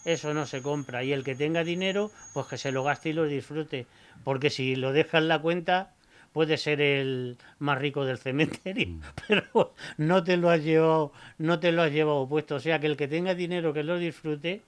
eso 0.05 0.35
no 0.35 0.47
se 0.47 0.63
compra. 0.63 1.05
Y 1.05 1.13
el 1.13 1.25
que 1.25 1.35
tenga 1.35 1.65
dinero, 1.65 2.11
pues 2.33 2.47
que 2.47 2.59
se 2.59 2.73
lo 2.73 2.85
gaste 2.85 3.11
y 3.11 3.13
lo 3.13 3.25
disfrute. 3.25 3.87
Porque 4.25 4.51
si 4.51 4.77
lo 4.77 4.93
deja 4.93 5.19
en 5.19 5.29
la 5.29 5.41
cuenta, 5.41 5.93
puede 6.33 6.57
ser 6.57 6.81
el 6.81 7.37
más 7.59 7.79
rico 7.79 8.05
del 8.05 8.19
cementerio, 8.19 8.89
mm. 8.89 9.01
pero 9.29 9.75
no 9.99 10.25
te 10.25 10.37
lo 10.37 10.51
has 10.51 10.63
llevado, 10.63 11.13
no 11.39 11.61
te 11.61 11.73
lo 11.73 11.83
has 11.83 11.93
llevado 11.93 12.27
puesto. 12.29 12.57
O 12.57 12.61
sea 12.61 12.79
que 12.79 12.87
el 12.87 12.97
que 12.97 13.09
tenga 13.09 13.35
dinero 13.35 13.73
que 13.73 13.83
lo 13.83 13.99
disfrute 13.99 14.63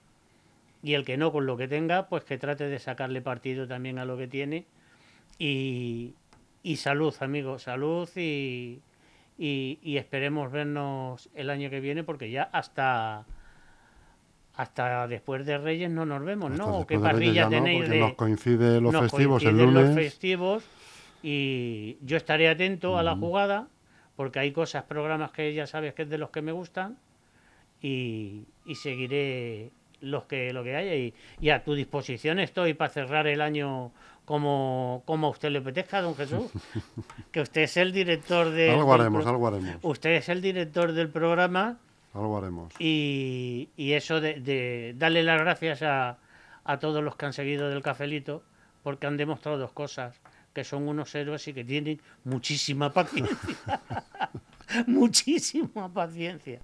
y 0.83 0.93
el 0.93 1.03
que 1.03 1.17
no 1.17 1.31
con 1.31 1.45
lo 1.45 1.57
que 1.57 1.67
tenga, 1.67 2.07
pues 2.07 2.23
que 2.23 2.37
trate 2.37 2.65
de 2.65 2.79
sacarle 2.79 3.21
partido 3.21 3.67
también 3.67 3.97
a 3.97 4.05
lo 4.05 4.17
que 4.17 4.27
tiene. 4.27 4.65
Y, 5.39 6.13
y 6.63 6.77
salud, 6.77 7.13
amigos, 7.19 7.63
salud 7.63 8.07
y, 8.15 8.79
y, 9.37 9.79
y 9.81 9.97
esperemos 9.97 10.51
vernos 10.51 11.29
el 11.33 11.49
año 11.49 11.69
que 11.69 11.79
viene 11.79 12.03
porque 12.03 12.29
ya 12.29 12.43
hasta 12.43 13.25
hasta 14.57 15.05
después 15.07 15.45
de 15.45 15.57
Reyes 15.57 15.91
no 15.91 16.05
nos 16.05 16.23
vemos, 16.23 16.49
¿no? 16.51 16.87
¿Qué 16.87 16.97
parrilla 16.97 17.49
tenéis 17.49 17.89
de... 17.89 17.99
Nos 17.99 18.13
coincide 18.13 18.79
los 18.79 18.95
festivos 18.97 19.43
el 19.43 19.57
lunes. 19.57 19.87
los 19.87 19.95
festivos 19.95 20.63
y 21.27 21.97
yo 22.01 22.17
estaré 22.17 22.47
atento 22.47 22.99
a 22.99 23.03
la 23.03 23.15
jugada 23.15 23.67
porque 24.15 24.37
hay 24.37 24.51
cosas, 24.51 24.83
programas 24.83 25.31
que 25.31 25.55
ya 25.55 25.65
sabes 25.65 25.95
que 25.95 26.03
es 26.03 26.09
de 26.09 26.19
los 26.19 26.29
que 26.29 26.43
me 26.43 26.51
gustan 26.51 26.99
y, 27.81 28.45
seguiré 28.75 29.71
los 30.01 30.25
que 30.25 30.53
lo 30.53 30.63
que 30.63 30.75
haya 30.75 30.93
y, 30.93 31.49
a 31.49 31.63
tu 31.63 31.73
disposición 31.73 32.37
estoy 32.37 32.75
para 32.75 32.91
cerrar 32.91 33.25
el 33.25 33.41
año 33.41 33.91
como, 34.25 35.01
como 35.05 35.25
a 35.25 35.29
usted 35.31 35.49
le 35.49 35.59
apetezca, 35.59 35.99
don 35.99 36.13
Jesús. 36.13 36.51
que 37.31 37.41
usted 37.41 37.61
es 37.61 37.77
el 37.77 37.91
director 37.91 38.51
de... 38.51 38.69
Algo 38.69 38.93
haremos, 38.93 39.25
algo 39.25 39.47
haremos. 39.47 39.77
Usted 39.81 40.11
es 40.11 40.29
el 40.29 40.43
director 40.43 40.91
del 40.91 41.09
programa 41.09 41.79
algo 42.13 42.37
haremos. 42.37 42.71
Y, 42.77 43.67
eso 43.77 44.21
de, 44.21 44.93
darle 44.95 45.23
las 45.23 45.41
gracias 45.41 45.81
a, 45.81 46.19
a 46.63 46.77
todos 46.77 47.03
los 47.03 47.15
que 47.15 47.25
han 47.25 47.33
seguido 47.33 47.67
del 47.67 47.81
cafelito, 47.81 48.43
porque 48.83 49.07
han 49.07 49.17
demostrado 49.17 49.57
dos 49.57 49.71
cosas, 49.71 50.21
que 50.55 50.63
son 50.63 50.87
unos 50.87 51.13
héroes 51.13 51.45
y 51.49 51.53
que 51.53 51.65
tienen 51.65 52.01
muchísima 52.23 52.91
paciencia. 52.91 53.81
muchísima 54.87 55.93
paciencia. 55.93 56.61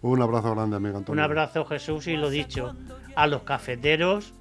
Un 0.00 0.22
abrazo 0.22 0.54
grande, 0.54 0.76
amigo 0.76 0.98
Antonio. 0.98 1.20
Un 1.20 1.24
abrazo, 1.24 1.64
Jesús, 1.64 2.06
y 2.06 2.16
lo 2.16 2.30
dicho, 2.30 2.76
a 3.16 3.26
los 3.26 3.42
cafeteros, 3.42 4.32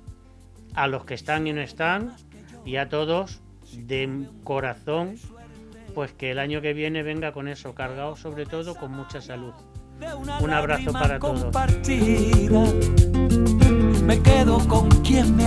a 0.75 0.85
los 0.87 1.03
que 1.03 1.15
están 1.15 1.47
y 1.47 1.53
no 1.53 1.61
están, 1.61 2.15
y 2.63 2.75
a 2.75 2.89
todos 2.89 3.41
de 3.75 4.27
corazón, 4.43 5.15
pues 5.95 6.13
que 6.13 6.29
el 6.29 6.37
año 6.37 6.61
que 6.61 6.73
viene 6.73 7.01
venga 7.01 7.31
con 7.31 7.47
eso, 7.47 7.73
cargado 7.73 8.15
sobre 8.15 8.45
todo 8.45 8.75
con 8.75 8.91
mucha 8.91 9.19
salud. 9.19 9.53
Un 10.41 10.51
abrazo 10.51 10.93
para 10.93 11.17
todos. 11.17 11.51
Me 14.03 14.21
quedo 14.21 14.59
con 14.67 14.89
quien 15.01 15.35
me 15.35 15.41